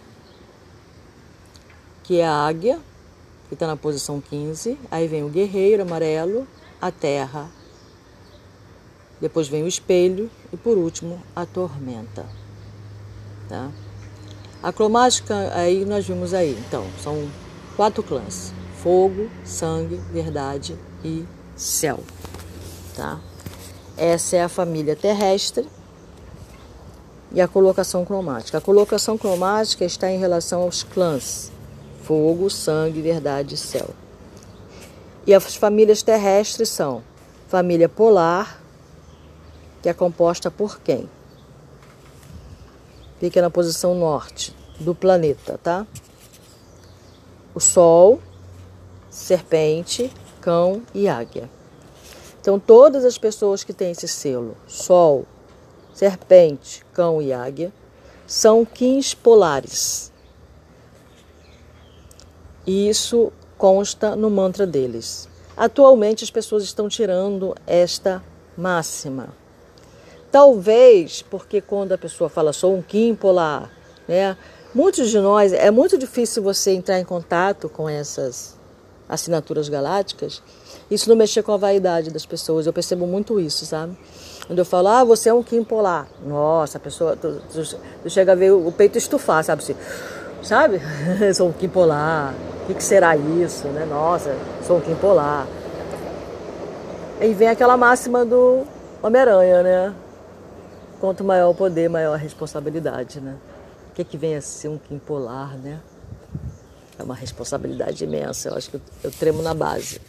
que 2.02 2.20
é 2.20 2.26
a 2.26 2.46
águia, 2.46 2.78
que 3.48 3.54
está 3.54 3.66
na 3.66 3.76
posição 3.76 4.20
15. 4.20 4.78
Aí 4.90 5.08
vem 5.08 5.24
o 5.24 5.28
guerreiro 5.28 5.82
amarelo, 5.82 6.46
a 6.80 6.90
terra. 6.90 7.48
Depois 9.20 9.48
vem 9.48 9.62
o 9.62 9.68
espelho 9.68 10.30
e 10.52 10.56
por 10.56 10.76
último 10.76 11.22
a 11.34 11.46
tormenta. 11.46 12.26
Tá? 13.48 13.70
A 14.62 14.72
cromática 14.72 15.52
aí 15.54 15.84
nós 15.84 16.06
vimos 16.06 16.34
aí. 16.34 16.58
Então, 16.66 16.86
são 17.02 17.28
quatro 17.76 18.02
clãs: 18.02 18.52
fogo, 18.82 19.28
sangue, 19.44 19.96
verdade 20.12 20.76
e 21.04 21.24
céu. 21.56 22.00
Tá? 22.96 23.20
Essa 23.96 24.36
é 24.36 24.42
a 24.42 24.48
família 24.48 24.96
terrestre 24.96 25.68
e 27.32 27.40
a 27.40 27.48
colocação 27.48 28.04
cromática. 28.04 28.58
A 28.58 28.60
colocação 28.60 29.16
cromática 29.16 29.84
está 29.84 30.10
em 30.10 30.18
relação 30.18 30.62
aos 30.62 30.82
clãs 30.82 31.52
fogo, 32.02 32.50
sangue, 32.50 33.00
verdade 33.00 33.54
e 33.54 33.58
céu. 33.58 33.90
E 35.26 35.32
as 35.32 35.54
famílias 35.54 36.02
terrestres 36.02 36.68
são 36.68 37.02
família 37.48 37.88
polar, 37.88 38.60
que 39.80 39.88
é 39.88 39.94
composta 39.94 40.50
por 40.50 40.80
quem? 40.80 41.08
Fica 43.20 43.40
na 43.40 43.50
posição 43.50 43.94
norte 43.94 44.54
do 44.80 44.94
planeta, 44.94 45.58
tá? 45.62 45.86
O 47.54 47.60
Sol, 47.60 48.20
serpente, 49.10 50.10
cão 50.40 50.82
e 50.92 51.08
águia. 51.08 51.48
Então, 52.42 52.58
todas 52.58 53.04
as 53.04 53.16
pessoas 53.16 53.62
que 53.62 53.72
têm 53.72 53.92
esse 53.92 54.08
selo, 54.08 54.56
Sol, 54.66 55.24
serpente, 55.94 56.84
cão 56.92 57.22
e 57.22 57.32
águia, 57.32 57.72
são 58.26 58.64
quins 58.64 59.14
polares. 59.14 60.12
E 62.66 62.88
isso 62.88 63.32
consta 63.56 64.16
no 64.16 64.28
mantra 64.28 64.66
deles. 64.66 65.28
Atualmente 65.56 66.24
as 66.24 66.32
pessoas 66.32 66.64
estão 66.64 66.88
tirando 66.88 67.54
esta 67.64 68.20
máxima. 68.56 69.28
Talvez 70.32 71.22
porque 71.22 71.60
quando 71.60 71.92
a 71.92 71.98
pessoa 71.98 72.28
fala 72.28 72.52
sou 72.52 72.74
um 72.74 72.82
Kim 72.82 73.14
polar, 73.14 73.70
né? 74.08 74.36
Muitos 74.74 75.10
de 75.10 75.20
nós 75.20 75.52
é 75.52 75.70
muito 75.70 75.96
difícil 75.96 76.42
você 76.42 76.72
entrar 76.72 76.98
em 76.98 77.04
contato 77.04 77.68
com 77.68 77.88
essas 77.88 78.58
assinaturas 79.08 79.68
galácticas. 79.68 80.42
Isso 80.90 81.08
não 81.08 81.16
mexer 81.16 81.42
com 81.42 81.52
a 81.52 81.56
vaidade 81.56 82.10
das 82.10 82.26
pessoas. 82.26 82.66
Eu 82.66 82.72
percebo 82.72 83.06
muito 83.06 83.40
isso, 83.40 83.64
sabe? 83.64 83.96
Quando 84.46 84.58
eu 84.58 84.64
falo, 84.64 84.88
ah, 84.88 85.04
você 85.04 85.28
é 85.28 85.34
um 85.34 85.42
Kim 85.42 85.64
polar. 85.64 86.06
Nossa, 86.26 86.78
a 86.78 86.80
pessoa, 86.80 87.16
tu, 87.16 87.40
tu, 87.52 87.76
tu 88.02 88.10
chega 88.10 88.32
a 88.32 88.34
ver 88.34 88.52
o 88.52 88.72
peito 88.72 88.98
estufar, 88.98 89.42
sabe? 89.44 89.62
Assim, 89.62 89.76
sabe? 90.42 90.80
sou 91.34 91.48
um 91.48 91.52
Kim 91.52 91.68
polar. 91.68 92.34
O 92.62 92.66
que, 92.66 92.74
que, 92.74 92.84
será 92.84 93.16
isso, 93.16 93.68
né? 93.68 93.86
Nossa, 93.86 94.36
sou 94.66 94.78
um 94.78 94.80
Kim 94.80 94.94
polar. 94.96 95.46
E 97.20 97.32
vem 97.32 97.48
aquela 97.48 97.76
máxima 97.76 98.24
do 98.24 98.64
Homem-Aranha, 99.02 99.62
né? 99.62 99.94
Quanto 101.00 101.24
maior 101.24 101.50
o 101.50 101.54
poder, 101.54 101.88
maior 101.88 102.14
a 102.14 102.16
responsabilidade, 102.16 103.20
né? 103.20 103.36
O 103.90 103.94
que, 103.94 104.04
que 104.04 104.16
vem 104.16 104.36
a 104.36 104.40
ser 104.40 104.68
um 104.68 104.78
Kim 104.78 104.98
polar, 104.98 105.56
né? 105.56 105.78
É 106.98 107.02
uma 107.02 107.14
responsabilidade 107.14 108.04
imensa. 108.04 108.50
Eu 108.50 108.56
acho 108.56 108.70
que 108.70 108.80
eu, 109.02 109.10
tremo 109.10 109.42
na 109.42 109.54
base. 109.54 110.00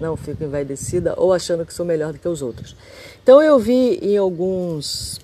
Não 0.00 0.16
fico 0.16 0.42
envaidecida 0.42 1.14
ou 1.16 1.32
achando 1.32 1.64
que 1.64 1.72
sou 1.72 1.86
melhor 1.86 2.12
do 2.12 2.18
que 2.18 2.28
os 2.28 2.42
outros. 2.42 2.76
Então 3.22 3.40
eu 3.42 3.58
vi 3.58 3.98
em 4.02 4.16
alguns 4.16 5.20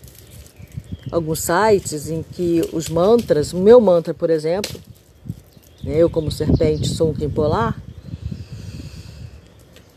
alguns 1.11 1.41
sites 1.41 2.11
em 2.11 2.23
que 2.23 2.69
os 2.73 2.89
mantras, 2.89 3.53
o 3.53 3.59
meu 3.59 3.81
mantra, 3.81 4.13
por 4.13 4.29
exemplo, 4.29 4.79
né, 5.83 5.97
eu 5.97 6.11
como 6.11 6.31
serpente 6.31 6.89
sou 6.89 7.11
um 7.11 7.15
Kim 7.15 7.31
polar, 7.31 7.81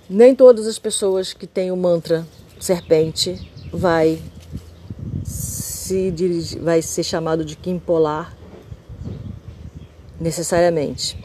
nem 0.10 0.34
todas 0.34 0.68
as 0.68 0.80
pessoas 0.80 1.34
que 1.34 1.46
têm 1.46 1.72
o 1.72 1.76
mantra 1.76 2.26
serpente 2.60 3.52
vai 3.72 4.22
se 5.24 6.12
dirigir, 6.12 6.62
vai 6.62 6.82
ser 6.82 7.04
chamado 7.04 7.44
de 7.44 7.56
Kim 7.56 7.78
polar 7.80 8.36
necessariamente. 10.22 11.18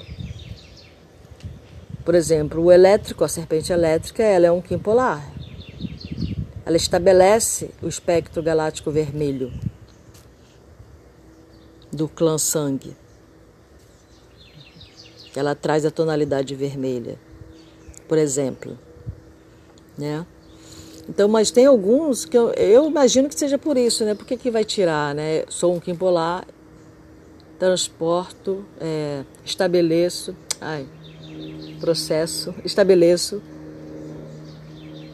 Por 2.05 2.15
exemplo, 2.15 2.63
o 2.63 2.73
elétrico, 2.73 3.25
a 3.25 3.29
serpente 3.29 3.73
elétrica, 3.73 4.23
ela 4.23 4.47
é 4.47 4.51
um 4.51 4.63
Kim 4.63 4.79
polar. 4.79 5.31
Ela 6.65 6.77
estabelece 6.77 7.71
o 7.83 7.87
espectro 7.87 8.43
galáctico 8.43 8.91
vermelho 8.91 9.53
do 11.93 12.09
clã 12.09 12.39
sangue. 12.39 12.97
Ela 15.35 15.55
traz 15.55 15.85
a 15.85 15.91
tonalidade 15.91 16.55
vermelha, 16.55 17.19
por 18.09 18.17
exemplo, 18.17 18.79
né? 19.99 20.25
Então, 21.09 21.29
mas 21.29 21.51
tem 21.51 21.67
alguns 21.67 22.25
que 22.25 22.37
eu, 22.37 22.51
eu 22.55 22.87
imagino 22.87 23.29
que 23.29 23.39
seja 23.39 23.59
por 23.59 23.77
isso, 23.77 24.05
né? 24.05 24.15
Por 24.15 24.27
que, 24.27 24.37
que 24.37 24.51
vai 24.51 24.65
tirar, 24.65 25.15
né? 25.15 25.45
Sou 25.49 25.75
um 25.75 25.79
Kim 25.79 25.95
polar, 25.95 26.47
transporto, 27.59 28.65
é, 28.81 29.23
estabeleço, 29.45 30.35
ai, 30.61 30.87
processo, 31.81 32.55
estabeleço 32.65 33.43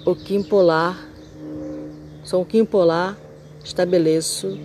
o 0.04 0.14
Kim 0.14 0.42
polar, 0.42 1.08
sou 2.24 2.42
um 2.42 2.44
Kim 2.44 2.64
polar, 2.64 3.16
estabeleço 3.64 4.58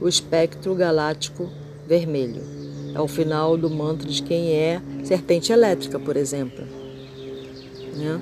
o 0.00 0.08
espectro 0.08 0.74
galáctico 0.74 1.50
vermelho. 1.86 2.42
É 2.94 3.00
o 3.00 3.08
final 3.08 3.56
do 3.56 3.70
mantra 3.70 4.08
de 4.08 4.22
quem 4.22 4.52
é 4.52 4.80
serpente 5.04 5.52
elétrica, 5.52 5.98
por 5.98 6.16
exemplo. 6.16 6.64
Né? 7.96 8.20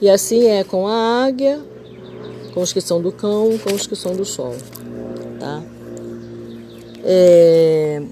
E 0.00 0.08
assim 0.08 0.46
é 0.46 0.64
com 0.64 0.86
a 0.86 1.24
águia, 1.24 1.62
com 2.54 2.60
os 2.60 2.72
que 2.72 2.80
são 2.80 3.00
do 3.00 3.12
cão, 3.12 3.58
com 3.58 3.74
os 3.74 3.86
que 3.86 3.96
são 3.96 4.14
do 4.14 4.24
sol. 4.24 4.54
Tá? 5.38 5.62
É... 7.02 8.02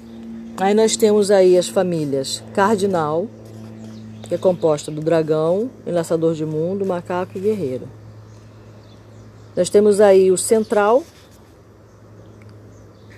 Aí 0.59 0.75
nós 0.75 0.97
temos 0.97 1.31
aí 1.31 1.57
as 1.57 1.69
famílias 1.69 2.43
cardinal, 2.53 3.27
que 4.23 4.35
é 4.35 4.39
composta 4.39 4.91
do 4.91 5.01
dragão, 5.01 5.71
enlaçador 5.87 6.35
de 6.35 6.45
mundo, 6.45 6.85
macaco 6.85 7.33
e 7.37 7.41
guerreiro. 7.41 7.89
Nós 9.57 9.71
temos 9.71 10.01
aí 10.01 10.31
o 10.31 10.37
central, 10.37 11.03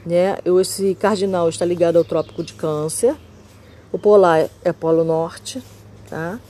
Né? 0.05 0.37
Esse 0.61 0.97
cardinal 0.97 1.49
está 1.49 1.65
ligado 1.65 1.97
ao 1.97 2.05
trópico 2.05 2.43
de 2.43 2.55
Câncer. 2.55 3.15
O 3.93 3.99
polar 3.99 4.49
é 4.65 4.73
Polo 4.73 5.05
Norte, 5.05 5.63
tá? 6.09 6.41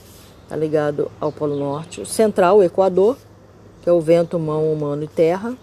Está 0.43 0.55
ligado 0.55 1.11
ao 1.19 1.31
Polo 1.31 1.55
Norte. 1.55 2.01
O 2.01 2.05
central, 2.05 2.57
o 2.57 2.63
Equador, 2.63 3.17
que 3.81 3.89
é 3.89 3.91
o 3.91 4.01
vento, 4.01 4.39
mão, 4.39 4.71
humano 4.71 5.03
e 5.03 5.07
terra. 5.07 5.55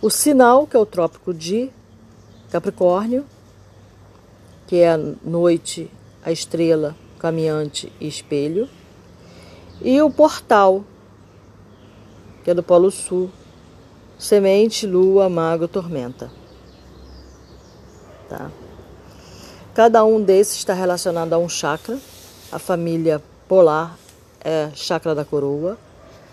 O 0.00 0.08
sinal, 0.08 0.66
que 0.66 0.76
é 0.76 0.80
o 0.80 0.86
trópico 0.86 1.34
de 1.34 1.70
Capricórnio, 2.56 3.26
que 4.66 4.76
é 4.76 4.92
a 4.92 4.96
noite, 4.96 5.90
a 6.24 6.32
estrela, 6.32 6.96
caminhante 7.18 7.92
e 8.00 8.08
espelho. 8.08 8.66
E 9.82 10.00
o 10.00 10.10
portal, 10.10 10.82
que 12.42 12.50
é 12.50 12.54
do 12.54 12.62
Polo 12.62 12.90
Sul, 12.90 13.30
semente, 14.18 14.86
lua, 14.86 15.28
mago, 15.28 15.68
tormenta. 15.68 16.30
Tá? 18.26 18.50
Cada 19.74 20.02
um 20.02 20.22
desses 20.22 20.56
está 20.56 20.72
relacionado 20.72 21.34
a 21.34 21.38
um 21.38 21.50
chakra. 21.50 21.98
A 22.50 22.58
família 22.58 23.22
polar 23.46 23.98
é 24.42 24.70
chakra 24.74 25.14
da 25.14 25.26
coroa. 25.26 25.76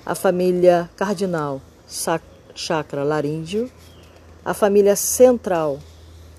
A 0.05 0.15
família 0.15 0.89
cardinal, 0.95 1.61
chakra 2.55 3.03
laríngeo. 3.03 3.69
A 4.45 4.53
família 4.53 4.95
central, 4.95 5.79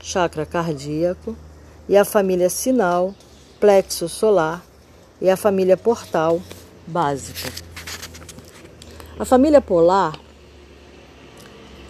chakra 0.05 0.45
cardíaco. 0.45 1.35
E 1.89 1.97
a 1.97 2.05
família 2.05 2.51
sinal, 2.51 3.15
plexo 3.59 4.09
solar. 4.09 4.63
E 5.21 5.31
a 5.31 5.37
família 5.37 5.77
portal, 5.77 6.41
básica. 6.87 7.51
A 9.19 9.25
família 9.25 9.61
polar, 9.61 10.19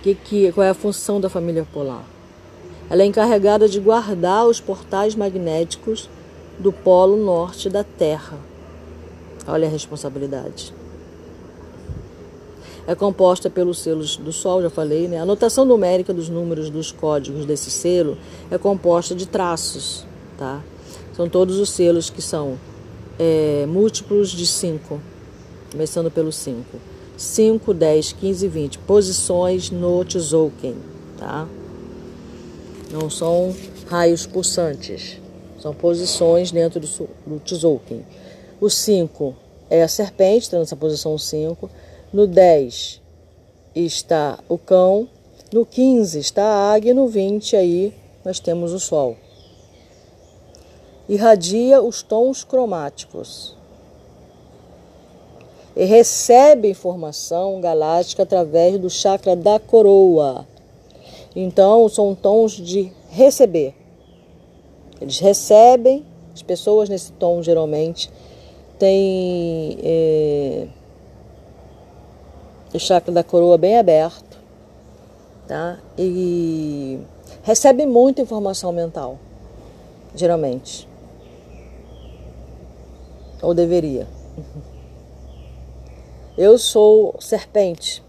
que, 0.02 0.14
que, 0.14 0.52
qual 0.52 0.64
é 0.64 0.70
a 0.70 0.74
função 0.74 1.20
da 1.20 1.30
família 1.30 1.66
polar? 1.72 2.04
Ela 2.90 3.02
é 3.02 3.06
encarregada 3.06 3.66
de 3.66 3.80
guardar 3.80 4.46
os 4.46 4.60
portais 4.60 5.14
magnéticos 5.14 6.08
do 6.58 6.70
polo 6.70 7.16
norte 7.16 7.70
da 7.70 7.82
Terra. 7.82 8.38
Olha 9.46 9.66
a 9.66 9.70
responsabilidade. 9.70 10.74
É 12.86 12.94
composta 12.94 13.48
pelos 13.48 13.78
selos 13.78 14.16
do 14.16 14.32
Sol, 14.32 14.60
já 14.60 14.68
falei, 14.68 15.08
né? 15.08 15.18
A 15.18 15.24
notação 15.24 15.64
numérica 15.64 16.12
dos 16.12 16.28
números 16.28 16.68
dos 16.68 16.92
códigos 16.92 17.46
desse 17.46 17.70
selo 17.70 18.18
é 18.50 18.58
composta 18.58 19.14
de 19.14 19.26
traços, 19.26 20.04
tá? 20.36 20.62
São 21.16 21.28
todos 21.28 21.58
os 21.58 21.70
selos 21.70 22.10
que 22.10 22.20
são 22.20 22.58
é, 23.18 23.64
múltiplos 23.66 24.30
de 24.30 24.46
5, 24.46 25.00
começando 25.72 26.10
pelo 26.10 26.30
5. 26.30 26.62
5, 27.16 27.72
10, 27.72 28.12
15 28.12 28.44
e 28.44 28.48
20. 28.48 28.78
Posições 28.80 29.70
no 29.70 30.04
Tzolk'in, 30.04 30.76
tá? 31.16 31.48
Não 32.92 33.08
são 33.08 33.54
raios 33.86 34.26
pulsantes, 34.26 35.20
são 35.58 35.72
posições 35.72 36.50
dentro 36.50 36.80
do, 36.80 36.86
do 37.26 37.40
Tzolk'in. 37.40 38.04
O 38.60 38.68
5 38.68 39.34
é 39.70 39.82
a 39.82 39.88
serpente, 39.88 40.42
está 40.42 40.58
nessa 40.58 40.76
posição 40.76 41.16
5. 41.16 41.70
No 42.14 42.28
10 42.28 43.02
está 43.74 44.38
o 44.48 44.56
cão. 44.56 45.08
No 45.52 45.66
15 45.66 46.20
está 46.20 46.44
a 46.44 46.72
águia. 46.72 46.94
No 46.94 47.08
20 47.08 47.56
aí 47.56 47.92
nós 48.24 48.38
temos 48.38 48.72
o 48.72 48.78
sol. 48.78 49.16
Irradia 51.08 51.82
os 51.82 52.04
tons 52.04 52.44
cromáticos 52.44 53.56
e 55.74 55.84
recebe 55.84 56.70
informação 56.70 57.60
galáctica 57.60 58.22
através 58.22 58.78
do 58.78 58.88
chakra 58.88 59.34
da 59.34 59.58
coroa. 59.58 60.46
Então, 61.34 61.88
são 61.88 62.14
tons 62.14 62.52
de 62.52 62.92
receber. 63.10 63.74
Eles 65.00 65.18
recebem, 65.18 66.06
as 66.32 66.42
pessoas 66.42 66.88
nesse 66.88 67.10
tom 67.10 67.42
geralmente 67.42 68.08
têm 68.78 69.78
é, 69.82 70.68
o 72.74 72.78
chakra 72.78 73.12
da 73.12 73.22
coroa 73.22 73.56
bem 73.56 73.78
aberto, 73.78 74.36
tá? 75.46 75.78
E 75.96 76.98
recebe 77.44 77.86
muita 77.86 78.20
informação 78.20 78.72
mental, 78.72 79.16
geralmente. 80.12 80.88
Ou 83.40 83.54
deveria. 83.54 84.08
Eu 86.36 86.58
sou 86.58 87.14
serpente. 87.20 88.02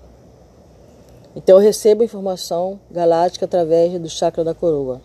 Então 1.35 1.57
eu 1.57 1.61
recebo 1.61 2.03
informação 2.03 2.79
galáctica 2.89 3.45
através 3.45 3.99
do 3.99 4.09
chakra 4.09 4.43
da 4.43 4.55
coroa. 4.55 4.99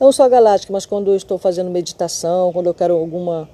Não 0.00 0.10
só 0.10 0.28
galáctica, 0.28 0.72
mas 0.72 0.86
quando 0.86 1.12
eu 1.12 1.16
estou 1.16 1.38
fazendo 1.38 1.70
meditação, 1.70 2.52
quando 2.52 2.66
eu 2.66 2.74
quero 2.74 2.94
alguma 2.94 3.48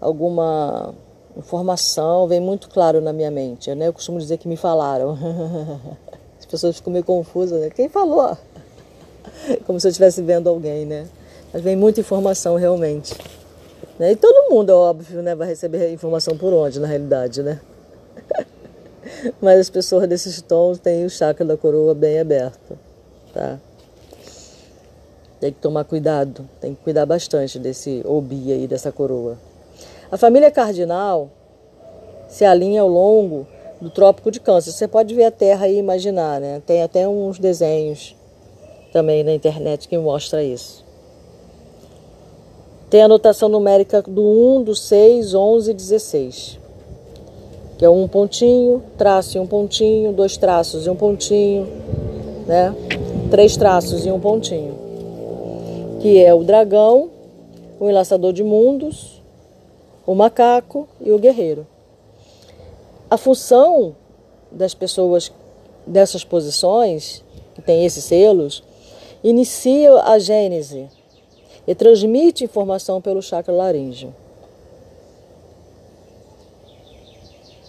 alguma 0.00 0.94
informação, 1.38 2.26
vem 2.26 2.40
muito 2.40 2.68
claro 2.68 3.00
na 3.00 3.12
minha 3.12 3.30
mente. 3.30 3.72
Né? 3.74 3.86
Eu 3.88 3.92
costumo 3.92 4.18
dizer 4.18 4.38
que 4.38 4.48
me 4.48 4.56
falaram. 4.56 5.16
As 6.38 6.46
pessoas 6.46 6.76
ficam 6.76 6.92
meio 6.92 7.04
confusas, 7.04 7.60
né? 7.60 7.70
Quem 7.70 7.88
falou? 7.88 8.36
Como 9.66 9.78
se 9.78 9.86
eu 9.86 9.90
estivesse 9.90 10.22
vendo 10.22 10.48
alguém, 10.48 10.84
né? 10.84 11.06
Mas 11.52 11.62
vem 11.62 11.76
muita 11.76 12.00
informação 12.00 12.56
realmente. 12.56 13.14
Né? 13.98 14.12
E 14.12 14.16
todo 14.16 14.50
mundo, 14.50 14.70
é 14.70 14.74
óbvio, 14.74 15.22
né, 15.22 15.34
vai 15.34 15.48
receber 15.48 15.92
informação 15.92 16.36
por 16.36 16.52
onde, 16.52 16.78
na 16.78 16.86
realidade, 16.86 17.42
né? 17.42 17.60
Mas 19.40 19.58
as 19.60 19.70
pessoas 19.70 20.06
desses 20.06 20.40
tons 20.40 20.78
têm 20.78 21.04
o 21.04 21.10
chakra 21.10 21.44
da 21.44 21.56
coroa 21.56 21.94
bem 21.94 22.20
aberto, 22.20 22.78
tá? 23.32 23.58
Tem 25.40 25.52
que 25.52 25.60
tomar 25.60 25.84
cuidado, 25.84 26.48
tem 26.60 26.74
que 26.74 26.82
cuidar 26.82 27.06
bastante 27.06 27.58
desse 27.58 28.02
obi 28.04 28.52
aí, 28.52 28.66
dessa 28.68 28.92
coroa. 28.92 29.36
A 30.10 30.16
família 30.16 30.50
cardinal 30.50 31.30
se 32.28 32.44
alinha 32.44 32.82
ao 32.82 32.88
longo 32.88 33.46
do 33.80 33.90
Trópico 33.90 34.30
de 34.30 34.40
Câncer. 34.40 34.72
Você 34.72 34.88
pode 34.88 35.14
ver 35.14 35.24
a 35.24 35.30
Terra 35.30 35.68
e 35.68 35.78
imaginar, 35.78 36.40
né? 36.40 36.62
Tem 36.66 36.82
até 36.82 37.06
uns 37.06 37.38
desenhos 37.38 38.16
também 38.92 39.22
na 39.22 39.32
internet 39.32 39.86
que 39.86 39.96
mostra 39.98 40.42
isso. 40.42 40.84
Tem 42.88 43.02
a 43.02 43.08
notação 43.08 43.48
numérica 43.48 44.00
do 44.02 44.22
1, 44.22 44.62
do 44.62 44.74
6, 44.74 45.34
11 45.34 45.70
e 45.70 45.74
16 45.74 46.68
que 47.78 47.84
é 47.84 47.88
um 47.88 48.08
pontinho, 48.08 48.82
traço 48.98 49.38
e 49.38 49.40
um 49.40 49.46
pontinho, 49.46 50.12
dois 50.12 50.36
traços 50.36 50.84
e 50.84 50.90
um 50.90 50.96
pontinho, 50.96 51.68
né? 52.44 52.74
Três 53.30 53.56
traços 53.56 54.04
e 54.04 54.10
um 54.10 54.18
pontinho, 54.18 54.74
que 56.00 56.20
é 56.20 56.34
o 56.34 56.42
dragão, 56.42 57.08
o 57.78 57.88
enlaçador 57.88 58.32
de 58.32 58.42
mundos, 58.42 59.17
o 60.08 60.14
macaco 60.14 60.88
e 61.02 61.12
o 61.12 61.18
guerreiro. 61.18 61.66
A 63.10 63.18
função 63.18 63.94
das 64.50 64.72
pessoas 64.72 65.30
dessas 65.86 66.24
posições, 66.24 67.22
que 67.54 67.60
tem 67.60 67.84
esses 67.84 68.04
selos, 68.04 68.64
inicia 69.22 69.92
a 70.04 70.18
gênese 70.18 70.88
e 71.66 71.74
transmite 71.74 72.42
informação 72.42 73.02
pelo 73.02 73.20
chakra 73.20 73.52
laríngeo. 73.52 74.14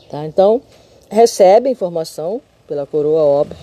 Tá? 0.09 0.25
Então, 0.25 0.61
recebe 1.09 1.67
a 1.67 1.71
informação 1.73 2.39
pela 2.65 2.85
coroa, 2.85 3.21
óbvio, 3.21 3.57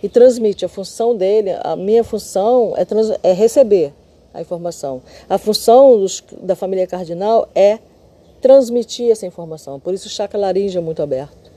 e 0.00 0.08
transmite. 0.08 0.64
A 0.64 0.68
função 0.68 1.16
dele, 1.16 1.50
a 1.64 1.74
minha 1.74 2.04
função 2.04 2.74
é, 2.76 2.84
trans, 2.84 3.10
é 3.24 3.32
receber 3.32 3.92
a 4.32 4.40
informação. 4.40 5.02
A 5.28 5.38
função 5.38 5.98
dos, 5.98 6.22
da 6.40 6.54
família 6.56 6.86
cardinal 6.86 7.48
é 7.54 7.78
transmitir 8.40 9.10
essa 9.10 9.26
informação. 9.26 9.78
Por 9.78 9.94
isso 9.94 10.08
o 10.08 10.10
chakra 10.10 10.38
laríngeo 10.38 10.78
é 10.78 10.82
muito 10.82 11.02
aberto. 11.02 11.50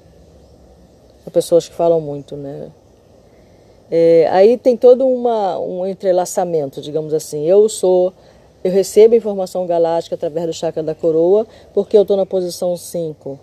Há 1.25 1.31
pessoas 1.31 1.67
que 1.67 1.73
falam 1.73 1.99
muito, 1.99 2.35
né? 2.35 2.69
É, 3.89 4.27
aí 4.31 4.57
tem 4.57 4.75
todo 4.75 5.07
uma, 5.07 5.59
um 5.59 5.85
entrelaçamento, 5.85 6.81
digamos 6.81 7.13
assim. 7.13 7.45
Eu 7.45 7.67
sou, 7.69 8.13
eu 8.63 8.71
recebo 8.71 9.15
informação 9.15 9.65
galáctica 9.65 10.15
através 10.15 10.47
do 10.47 10.53
chakra 10.53 10.83
da 10.83 10.93
coroa, 10.93 11.47
porque 11.73 11.97
eu 11.97 12.01
estou 12.03 12.17
na 12.17 12.25
posição 12.25 12.75
5 12.75 13.39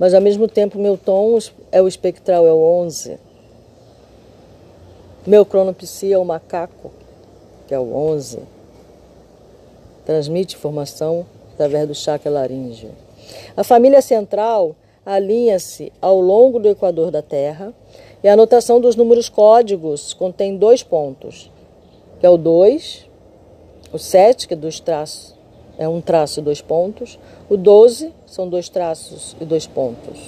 mas 0.00 0.14
ao 0.14 0.20
mesmo 0.22 0.48
tempo 0.48 0.78
meu 0.78 0.96
tom 0.96 1.38
é 1.70 1.82
o 1.82 1.86
espectral, 1.86 2.46
é 2.46 2.52
o 2.52 2.56
11. 2.56 3.18
Meu 5.26 5.44
cronopsia 5.44 6.14
é 6.14 6.18
o 6.18 6.24
macaco, 6.24 6.90
que 7.70 7.74
é 7.74 7.78
o 7.78 7.94
11. 7.94 8.40
Transmite 10.04 10.56
informação 10.56 11.24
através 11.54 11.86
do 11.86 11.94
chakra 11.94 12.28
laríngeo. 12.28 12.90
A 13.56 13.62
família 13.62 14.02
central 14.02 14.74
alinha-se 15.06 15.92
ao 16.02 16.20
longo 16.20 16.58
do 16.58 16.68
equador 16.68 17.12
da 17.12 17.22
Terra 17.22 17.72
e 18.24 18.28
a 18.28 18.32
anotação 18.32 18.80
dos 18.80 18.96
números 18.96 19.28
códigos 19.28 20.12
contém 20.12 20.56
dois 20.56 20.82
pontos, 20.82 21.48
que 22.18 22.26
é 22.26 22.28
o 22.28 22.36
2, 22.36 23.06
o 23.92 23.98
7, 24.00 24.48
que 24.48 24.54
é 24.54 24.56
dos 24.56 24.80
traços 24.80 25.38
é 25.78 25.88
um 25.88 26.00
traço 26.00 26.40
e 26.40 26.42
dois 26.42 26.60
pontos. 26.60 27.20
O 27.48 27.56
12 27.56 28.12
são 28.26 28.48
dois 28.48 28.68
traços 28.68 29.36
e 29.40 29.44
dois 29.44 29.66
pontos. 29.68 30.18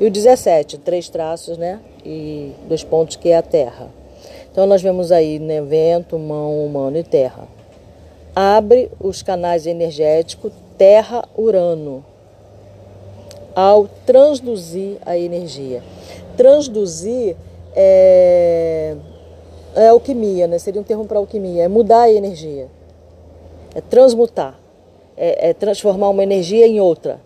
E 0.00 0.06
o 0.06 0.10
17, 0.10 0.78
três 0.78 1.10
traços 1.10 1.58
né, 1.58 1.80
e 2.02 2.52
dois 2.66 2.82
pontos, 2.82 3.16
que 3.16 3.28
é 3.28 3.36
a 3.36 3.42
Terra. 3.42 3.90
Então 4.52 4.66
nós 4.66 4.82
vemos 4.82 5.10
aí 5.10 5.38
né, 5.38 5.62
vento, 5.62 6.18
mão, 6.18 6.64
humano 6.64 6.98
e 6.98 7.02
terra. 7.02 7.48
Abre 8.36 8.90
os 9.00 9.22
canais 9.22 9.66
energéticos 9.66 10.52
Terra-Urano 10.76 12.04
ao 13.54 13.88
transduzir 14.06 14.98
a 15.06 15.16
energia. 15.16 15.82
Transduzir 16.36 17.34
é, 17.74 18.96
é 19.74 19.88
alquimia, 19.88 20.46
né? 20.46 20.58
seria 20.58 20.80
um 20.80 20.84
termo 20.84 21.06
para 21.06 21.18
alquimia, 21.18 21.64
é 21.64 21.68
mudar 21.68 22.02
a 22.02 22.12
energia, 22.12 22.68
é 23.74 23.80
transmutar, 23.80 24.58
é, 25.16 25.50
é 25.50 25.54
transformar 25.54 26.10
uma 26.10 26.22
energia 26.22 26.66
em 26.66 26.80
outra. 26.80 27.20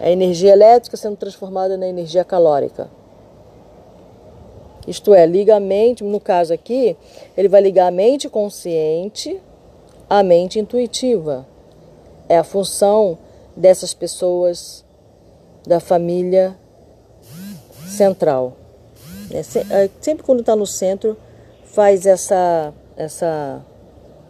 A 0.00 0.10
energia 0.10 0.52
elétrica 0.52 0.96
sendo 0.96 1.16
transformada 1.16 1.76
na 1.76 1.88
energia 1.88 2.24
calórica. 2.24 2.88
Isto 4.88 5.12
é, 5.12 5.26
liga 5.26 5.56
a 5.56 5.60
mente, 5.60 6.02
no 6.02 6.18
caso 6.18 6.52
aqui, 6.54 6.96
ele 7.36 7.46
vai 7.46 7.60
ligar 7.60 7.88
a 7.88 7.90
mente 7.90 8.28
consciente 8.28 9.38
à 10.08 10.22
mente 10.22 10.58
intuitiva. 10.58 11.46
É 12.26 12.38
a 12.38 12.44
função 12.44 13.18
dessas 13.54 13.92
pessoas 13.92 14.82
da 15.66 15.78
família 15.78 16.56
central. 17.86 18.56
É, 19.30 19.40
é, 19.40 19.90
sempre 20.00 20.24
quando 20.24 20.40
está 20.40 20.56
no 20.56 20.66
centro, 20.66 21.16
faz 21.64 22.06
essa, 22.06 22.72
essa 22.96 23.62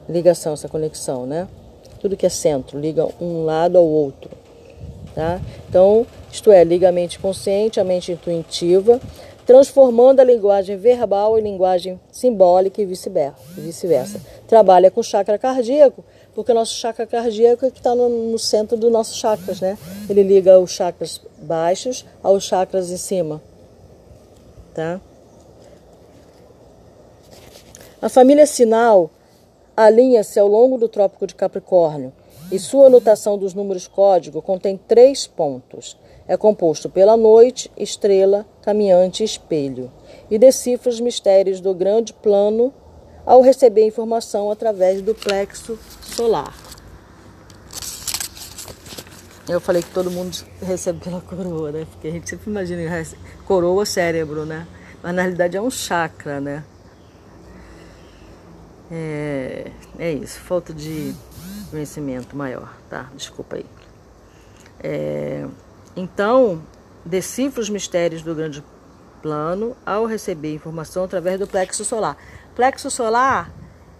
ligação, 0.09 0.55
essa 0.55 0.69
conexão, 0.69 1.25
né? 1.25 1.47
Tudo 2.01 2.17
que 2.17 2.27
é 2.27 2.29
centro, 2.29 2.81
liga 2.81 3.07
um 3.21 3.45
lado 3.45 3.79
ao 3.79 3.87
outro. 3.87 4.31
Tá? 5.15 5.41
Então, 5.69 6.07
isto 6.31 6.53
é, 6.53 6.63
liga 6.63 6.89
a 6.89 6.93
mente 6.93 7.19
consciente, 7.19 7.81
a 7.81 7.85
mente 7.85 8.13
intuitiva, 8.13 9.01
transformando 9.49 10.21
a 10.21 10.25
linguagem 10.25 10.77
verbal 10.77 11.39
em 11.39 11.43
linguagem 11.43 11.99
simbólica 12.13 12.83
e 12.83 12.85
vice-versa. 12.85 14.21
Trabalha 14.47 14.91
com 14.91 15.03
chakra 15.03 15.39
cardíaco, 15.39 16.05
porque 16.35 16.53
o 16.53 16.55
nosso 16.55 16.75
chakra 16.75 17.07
cardíaco 17.07 17.65
é 17.65 17.71
que 17.71 17.79
está 17.79 17.95
no, 17.95 18.11
no, 18.31 18.39
centro 18.39 18.77
dos 18.77 18.93
nossos 18.93 19.17
chakras, 19.17 19.59
né? 19.63 19.79
Ele 20.07 20.23
liga 20.23 20.59
os 20.59 20.71
chakras 20.73 21.19
baixos 21.39 22.05
aos 22.23 22.45
chakras 22.45 22.91
em 22.91 22.99
cima, 22.99 23.41
tá? 24.75 25.01
A 28.03 28.11
família 28.11 28.47
sinal 28.47 29.11
alinha-se 29.75 30.39
ao 30.39 30.47
longo 30.47 30.77
do 30.77 30.91
Trópico 30.91 31.27
de 31.27 31.35
Capricórnio 31.35 32.13
e 32.53 32.59
sua 32.59 32.89
anotação 32.89 33.39
dos 33.39 33.55
números 33.55 33.89
código 33.89 34.43
contém 34.43 34.77
três 34.77 35.27
pontos. 35.27 35.97
É 36.29 36.37
composto 36.37 36.91
pela 36.91 37.17
noite, 37.17 37.71
estrela, 37.77 38.47
caminhante 38.63 39.23
e 39.23 39.27
espelho, 39.27 39.91
e 40.31 40.39
decifra 40.39 40.91
os 40.91 41.01
mistérios 41.01 41.59
do 41.59 41.75
grande 41.75 42.13
plano 42.13 42.73
ao 43.25 43.41
receber 43.41 43.87
informação 43.87 44.51
através 44.51 45.01
do 45.01 45.15
plexo 45.15 45.79
solar. 46.03 46.55
Eu 49.49 49.59
falei 49.59 49.83
que 49.83 49.91
todo 49.91 50.11
mundo 50.11 50.37
recebe 50.61 51.01
pela 51.01 51.23
coroa, 51.23 51.73
né? 51.73 51.87
Porque 51.91 52.09
a 52.09 52.11
gente 52.11 52.29
sempre 52.29 52.51
imagina 52.51 53.03
coroa 53.47 53.87
cérebro, 53.87 54.45
né? 54.45 54.67
Mas 55.03 55.15
na 55.15 55.23
realidade 55.23 55.57
é 55.57 55.63
um 55.63 55.71
chakra, 55.71 56.39
né? 56.39 56.63
É, 58.91 59.71
é 59.99 60.13
isso, 60.13 60.39
falta 60.41 60.75
de 60.75 61.15
conhecimento 61.71 62.37
maior, 62.37 62.75
tá? 62.91 63.11
Desculpa 63.15 63.57
aí. 63.57 63.67
É, 64.81 65.47
então, 65.99 66.63
decifra 67.05 67.61
os 67.61 67.69
mistérios 67.69 68.23
do 68.23 68.35
grande 68.35 68.63
plano 69.21 69.77
ao 69.85 70.07
receber 70.07 70.55
informação 70.55 71.03
através 71.03 71.41
do 71.41 71.47
plexo 71.47 71.85
solar. 71.85 72.17
Plexo 72.55 72.89
solar, 72.89 73.51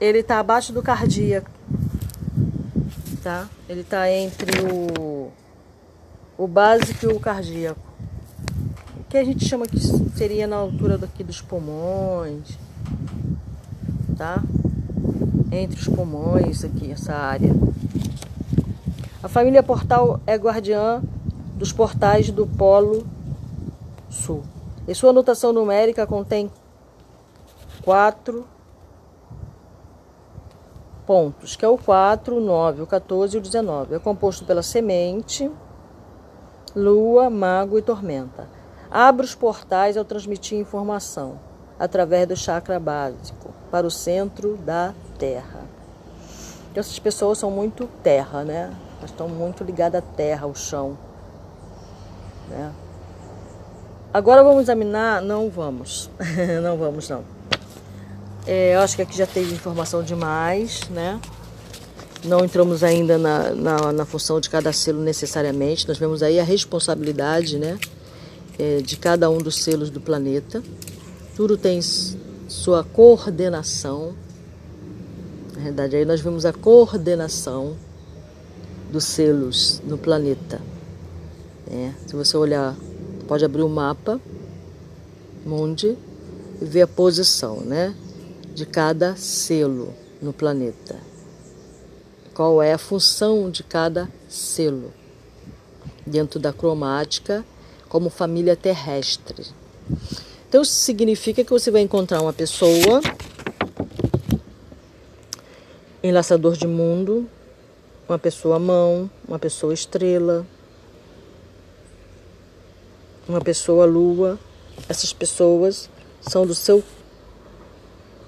ele 0.01 0.19
está 0.19 0.39
abaixo 0.39 0.73
do 0.73 0.81
cardíaco, 0.81 1.51
tá? 3.23 3.49
Ele 3.69 3.81
está 3.81 4.09
entre 4.09 4.63
o, 4.73 5.33
o 6.39 6.47
básico 6.47 7.07
e 7.07 7.09
o 7.09 7.19
cardíaco, 7.19 7.81
que 9.09 9.19
a 9.19 9.25
gente 9.25 9.45
chama 9.45 9.67
que 9.67 9.81
seria 10.17 10.47
na 10.47 10.57
altura 10.57 10.97
daqui 10.97 11.25
dos 11.25 11.41
pulmões, 11.41 12.57
tá? 14.17 14.41
entre 15.51 15.81
os 15.81 15.89
pulmões 15.89 16.65
aqui, 16.65 16.93
essa 16.93 17.15
área. 17.15 17.53
A 19.23 19.29
família 19.29 19.63
Portal 19.63 20.21
é 20.27 20.37
guardiã 20.37 21.03
dos 21.59 21.73
portais 21.73 22.31
do 22.31 22.47
Polo 22.47 23.05
Sul. 24.09 24.45
E 24.87 24.95
sua 24.95 25.11
anotação 25.11 25.53
numérica 25.53 26.07
contém 26.07 26.51
quatro 27.83 28.47
pontos, 31.05 31.57
que 31.57 31.65
é 31.65 31.69
o 31.69 31.77
4, 31.77 32.37
o 32.37 32.41
9, 32.41 32.83
o 32.83 32.87
14 32.87 33.37
e 33.37 33.39
o 33.39 33.43
19. 33.43 33.97
É 33.97 33.99
composto 33.99 34.45
pela 34.45 34.63
semente, 34.63 35.51
lua, 36.77 37.29
mago 37.29 37.77
e 37.77 37.83
tormenta. 37.83 38.49
Abre 38.89 39.27
os 39.27 39.35
portais 39.35 39.97
ao 39.97 40.05
transmitir 40.05 40.59
informação 40.59 41.41
através 41.79 42.27
do 42.29 42.37
chakra 42.37 42.79
básico 42.79 43.53
para 43.71 43.87
o 43.87 43.91
centro 43.91 44.57
da 44.59 44.95
terra. 45.19 45.63
Essas 46.75 46.99
pessoas 47.01 47.39
são 47.39 47.51
muito 47.51 47.89
terra, 48.03 48.45
né? 48.45 48.73
Elas 48.99 49.11
estão 49.11 49.29
muito 49.29 49.65
ligadas 49.65 50.01
à 50.01 50.15
terra, 50.15 50.45
ao 50.45 50.55
chão. 50.55 50.97
Né? 52.49 52.73
Agora 54.13 54.43
vamos 54.43 54.63
examinar. 54.63 55.23
Não 55.23 55.51
vamos. 55.51 56.11
não 56.63 56.77
vamos, 56.77 57.09
não. 57.09 57.25
É, 58.47 58.75
eu 58.75 58.81
acho 58.81 58.97
que 58.97 59.03
aqui 59.03 59.17
já 59.17 59.27
teve 59.27 59.53
informação 59.53 60.03
demais, 60.03 60.83
né? 60.91 61.21
Não 62.25 62.45
entramos 62.45 62.83
ainda 62.83 63.17
na, 63.19 63.51
na, 63.51 63.93
na, 63.93 64.05
função 64.05 64.41
de 64.41 64.51
cada 64.51 64.73
selo 64.73 65.01
necessariamente. 65.01 65.87
Nós 65.87 65.99
vemos 65.99 66.23
aí 66.23 66.41
a 66.41 66.45
responsabilidade, 66.45 67.59
né? 67.59 67.79
É, 68.59 68.79
de 68.79 68.97
cada 68.97 69.31
um 69.31 69.39
dos 69.39 69.63
selos 69.63 69.91
do 69.91 70.01
planeta. 70.01 70.63
Tudo 71.37 71.57
tem 71.57 71.81
sua 72.49 72.83
coordenação 72.83 74.17
na 75.59 75.65
verdade, 75.65 75.97
aí 75.97 76.05
nós 76.05 76.21
vimos 76.21 76.47
a 76.47 76.53
coordenação 76.53 77.77
dos 78.93 79.03
selos 79.03 79.83
no 79.85 79.99
planeta. 79.99 80.61
É, 81.71 81.93
se 82.07 82.17
você 82.17 82.37
olhar, 82.37 82.77
pode 83.27 83.45
abrir 83.45 83.63
o 83.63 83.69
mapa 83.69 84.21
mundi 85.45 85.97
e 86.61 86.65
ver 86.65 86.83
a 86.83 86.87
posição 86.87 87.61
né, 87.61 87.95
de 88.55 88.67
cada 88.67 89.17
selo 89.17 89.95
no 90.21 90.33
planeta. 90.33 90.97
Qual 92.35 92.63
é 92.63 92.73
a 92.73 92.79
função 92.79 93.51
de 93.51 93.63
cada 93.63 94.09
selo 94.29 94.93
dentro 96.07 96.41
da 96.41 96.53
cromática 96.53 97.45
como 97.89 98.11
família 98.11 98.57
terrestre. 98.57 99.47
Então, 100.49 100.63
isso 100.63 100.73
significa 100.73 101.45
que 101.45 101.51
você 101.51 101.71
vai 101.71 101.83
encontrar 101.83 102.21
uma 102.21 102.33
pessoa 102.33 103.01
enlaçador 106.03 106.57
de 106.57 106.67
mundo, 106.67 107.29
uma 108.09 108.19
pessoa 108.19 108.59
mão, 108.59 109.11
uma 109.27 109.39
pessoa 109.39 109.75
estrela, 109.75 110.47
uma 113.29 113.41
pessoa 113.41 113.85
lua. 113.85 114.39
Essas 114.89 115.13
pessoas 115.13 115.91
são 116.21 116.47
do 116.47 116.55
seu 116.55 116.83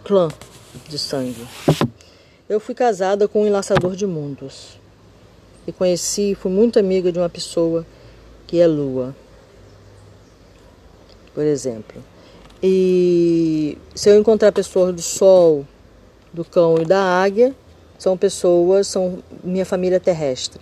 clã 0.04 0.28
de 0.88 0.98
sangue. 0.98 1.46
Eu 2.48 2.60
fui 2.60 2.74
casada 2.74 3.26
com 3.26 3.42
um 3.42 3.46
enlaçador 3.46 3.96
de 3.96 4.06
mundos 4.06 4.78
e 5.66 5.72
conheci, 5.72 6.34
fui 6.34 6.50
muito 6.50 6.78
amiga 6.78 7.12
de 7.12 7.18
uma 7.18 7.28
pessoa 7.28 7.86
que 8.46 8.60
é 8.60 8.66
lua, 8.66 9.14
por 11.32 11.44
exemplo. 11.44 12.02
E 12.62 13.78
se 13.94 14.10
eu 14.10 14.18
encontrar 14.18 14.52
pessoas 14.52 14.94
do 14.94 15.00
sol, 15.00 15.66
do 16.32 16.44
cão 16.44 16.76
e 16.80 16.84
da 16.84 17.00
águia 17.00 17.54
são 17.98 18.16
pessoas, 18.16 18.86
são 18.86 19.22
minha 19.42 19.64
família 19.64 20.00
terrestre. 20.00 20.60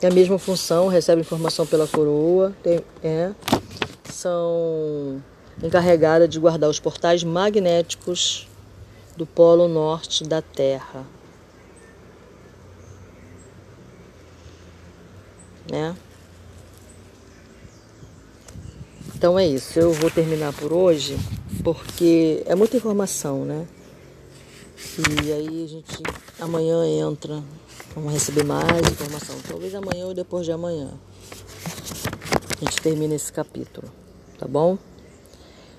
Tem 0.00 0.08
a 0.08 0.12
mesma 0.12 0.38
função, 0.38 0.88
recebe 0.88 1.20
informação 1.20 1.66
pela 1.66 1.86
coroa, 1.86 2.54
tem, 2.62 2.80
é, 3.02 3.32
são 4.10 5.22
encarregadas 5.62 6.28
de 6.28 6.40
guardar 6.40 6.70
os 6.70 6.80
portais 6.80 7.22
magnéticos 7.22 8.48
do 9.14 9.26
polo 9.26 9.68
norte 9.68 10.24
da 10.24 10.40
Terra. 10.40 11.04
Né? 15.70 15.94
Então 19.14 19.38
é 19.38 19.46
isso. 19.46 19.78
Eu 19.78 19.92
vou 19.92 20.10
terminar 20.10 20.54
por 20.54 20.72
hoje 20.72 21.18
porque 21.62 22.42
é 22.46 22.54
muita 22.54 22.78
informação, 22.78 23.44
né? 23.44 23.66
E 24.98 25.30
aí 25.30 25.64
a 25.64 25.68
gente 25.68 26.02
amanhã 26.40 26.86
entra, 26.86 27.42
vamos 27.94 28.12
receber 28.12 28.44
mais 28.44 28.80
informação. 28.90 29.36
Talvez 29.48 29.74
amanhã 29.74 30.06
ou 30.06 30.14
depois 30.14 30.44
de 30.44 30.52
amanhã. 30.52 30.90
A 32.60 32.64
gente 32.64 32.80
termina 32.80 33.14
esse 33.14 33.32
capítulo. 33.32 33.90
tá 34.38 34.46
bom? 34.46 34.78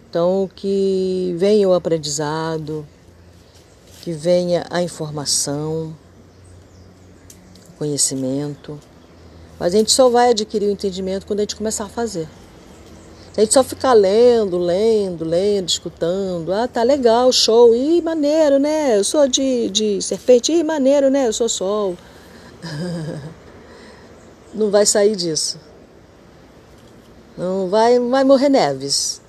Então, 0.10 0.50
que 0.54 1.34
venha 1.38 1.70
o 1.70 1.74
aprendizado, 1.74 2.86
que 4.02 4.12
venha 4.12 4.66
a 4.70 4.82
informação, 4.82 5.96
o 7.70 7.78
conhecimento. 7.78 8.78
Mas 9.60 9.74
a 9.74 9.78
gente 9.78 9.92
só 9.92 10.10
vai 10.10 10.32
adquirir 10.32 10.68
o 10.68 10.72
entendimento 10.72 11.26
quando 11.26 11.40
a 11.40 11.44
gente 11.44 11.56
começar 11.56 11.86
a 11.86 11.90
fazer. 11.90 12.28
A 13.36 13.42
gente 13.42 13.54
só 13.54 13.64
ficar 13.64 13.94
lendo, 13.94 14.58
lendo, 14.58 15.24
lendo, 15.24 15.70
escutando, 15.70 16.52
ah, 16.52 16.68
tá 16.68 16.84
legal, 16.84 17.32
show, 17.32 17.74
ih, 17.74 18.02
maneiro, 18.02 18.60
né? 18.60 18.98
Eu 18.98 19.06
sou 19.06 19.26
de, 19.26 19.70
de 19.70 20.02
serpente, 20.02 20.52
ih, 20.52 20.64
maneiro, 20.64 21.10
né? 21.10 21.28
Eu 21.28 21.34
sou 21.34 21.48
sol. 21.48 21.96
Não 24.54 24.70
vai 24.70 24.86
sair 24.86 25.16
disso. 25.16 25.58
Não 27.38 27.70
vai, 27.70 27.98
vai 27.98 28.26
morrer 28.26 28.50
neves. 28.50 29.22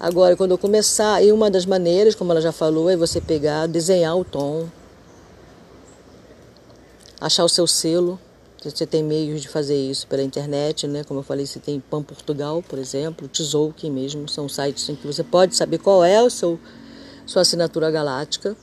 Agora, 0.00 0.36
quando 0.36 0.50
eu 0.50 0.58
começar, 0.58 1.22
e 1.22 1.30
uma 1.30 1.48
das 1.48 1.64
maneiras, 1.64 2.16
como 2.16 2.32
ela 2.32 2.40
já 2.40 2.50
falou, 2.50 2.90
é 2.90 2.96
você 2.96 3.20
pegar, 3.20 3.68
desenhar 3.68 4.16
o 4.18 4.24
tom, 4.24 4.66
achar 7.20 7.44
o 7.44 7.48
seu 7.48 7.68
selo. 7.68 8.18
Você 8.70 8.86
tem 8.86 9.02
meios 9.02 9.42
de 9.42 9.48
fazer 9.48 9.76
isso 9.76 10.06
pela 10.06 10.22
internet, 10.22 10.86
né? 10.86 11.04
Como 11.04 11.20
eu 11.20 11.24
falei, 11.24 11.46
você 11.46 11.58
tem 11.58 11.80
Pan 11.80 12.02
Portugal, 12.02 12.62
por 12.62 12.78
exemplo, 12.78 13.28
Tzolk'in 13.28 13.90
mesmo, 13.90 14.28
são 14.28 14.48
sites 14.48 14.88
em 14.88 14.94
que 14.94 15.06
você 15.06 15.22
pode 15.22 15.56
saber 15.56 15.78
qual 15.78 16.04
é 16.04 16.22
o 16.22 16.30
seu 16.30 16.58
sua 17.26 17.42
assinatura 17.42 17.90
galáctica 17.90 18.54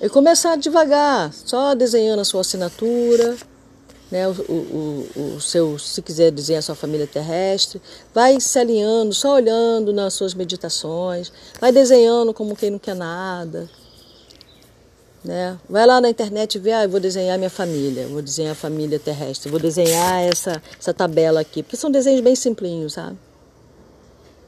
e 0.00 0.08
começar 0.08 0.56
devagar, 0.56 1.32
só 1.32 1.74
desenhando 1.74 2.20
a 2.20 2.24
sua 2.24 2.42
assinatura, 2.42 3.36
né, 4.10 4.28
o, 4.28 4.32
o, 4.32 5.34
o, 5.36 5.40
seu, 5.40 5.78
se 5.78 6.00
quiser 6.02 6.30
dizer 6.30 6.56
a 6.56 6.62
sua 6.62 6.74
família 6.74 7.06
terrestre, 7.06 7.80
vai 8.14 8.38
se 8.40 8.58
alinhando, 8.58 9.14
só 9.14 9.34
olhando 9.34 9.92
nas 9.92 10.14
suas 10.14 10.34
meditações, 10.34 11.32
vai 11.60 11.72
desenhando 11.72 12.32
como 12.32 12.54
quem 12.54 12.70
não 12.70 12.78
quer 12.78 12.94
nada. 12.94 13.68
Né? 15.26 15.58
Vai 15.68 15.84
lá 15.86 16.00
na 16.00 16.08
internet 16.08 16.54
e 16.54 16.58
vê, 16.58 16.72
ah, 16.72 16.84
eu 16.84 16.88
vou 16.88 17.00
desenhar 17.00 17.36
minha 17.36 17.50
família, 17.50 18.06
vou 18.06 18.22
desenhar 18.22 18.52
a 18.52 18.54
família 18.54 18.98
terrestre, 18.98 19.50
vou 19.50 19.58
desenhar 19.58 20.22
essa, 20.22 20.62
essa 20.78 20.94
tabela 20.94 21.40
aqui, 21.40 21.62
porque 21.62 21.76
são 21.76 21.90
desenhos 21.90 22.20
bem 22.20 22.36
simplinhos, 22.36 22.92
sabe? 22.92 23.18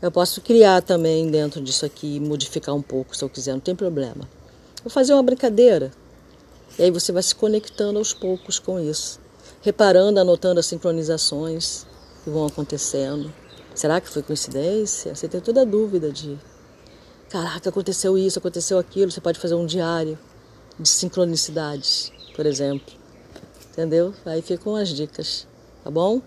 Eu 0.00 0.12
posso 0.12 0.40
criar 0.40 0.80
também 0.80 1.28
dentro 1.28 1.60
disso 1.60 1.84
aqui, 1.84 2.20
modificar 2.20 2.74
um 2.76 2.82
pouco 2.82 3.16
se 3.16 3.24
eu 3.24 3.28
quiser, 3.28 3.52
não 3.54 3.60
tem 3.60 3.74
problema. 3.74 4.28
Vou 4.84 4.90
fazer 4.90 5.14
uma 5.14 5.22
brincadeira. 5.22 5.90
E 6.78 6.84
aí 6.84 6.90
você 6.92 7.10
vai 7.10 7.24
se 7.24 7.34
conectando 7.34 7.98
aos 7.98 8.14
poucos 8.14 8.60
com 8.60 8.78
isso 8.78 9.18
reparando, 9.60 10.20
anotando 10.20 10.60
as 10.60 10.66
sincronizações 10.66 11.86
que 12.24 12.30
vão 12.30 12.46
acontecendo. 12.46 13.32
Será 13.74 14.00
que 14.00 14.08
foi 14.08 14.22
coincidência? 14.22 15.14
Você 15.14 15.28
tem 15.28 15.40
toda 15.40 15.62
a 15.62 15.64
dúvida 15.64 16.10
de, 16.10 16.38
caraca, 17.28 17.68
aconteceu 17.68 18.16
isso, 18.18 18.38
aconteceu 18.38 18.78
aquilo. 18.78 19.10
Você 19.10 19.20
pode 19.20 19.38
fazer 19.38 19.54
um 19.54 19.66
diário 19.66 20.18
de 20.78 20.88
sincronicidades, 20.88 22.12
por 22.34 22.46
exemplo. 22.46 22.94
Entendeu? 23.72 24.14
Aí 24.26 24.42
ficam 24.42 24.74
as 24.76 24.88
dicas, 24.88 25.46
tá 25.84 25.90
bom? 25.90 26.20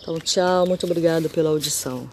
Então, 0.00 0.18
tchau, 0.18 0.66
muito 0.66 0.86
obrigado 0.86 1.28
pela 1.28 1.50
audição. 1.50 2.08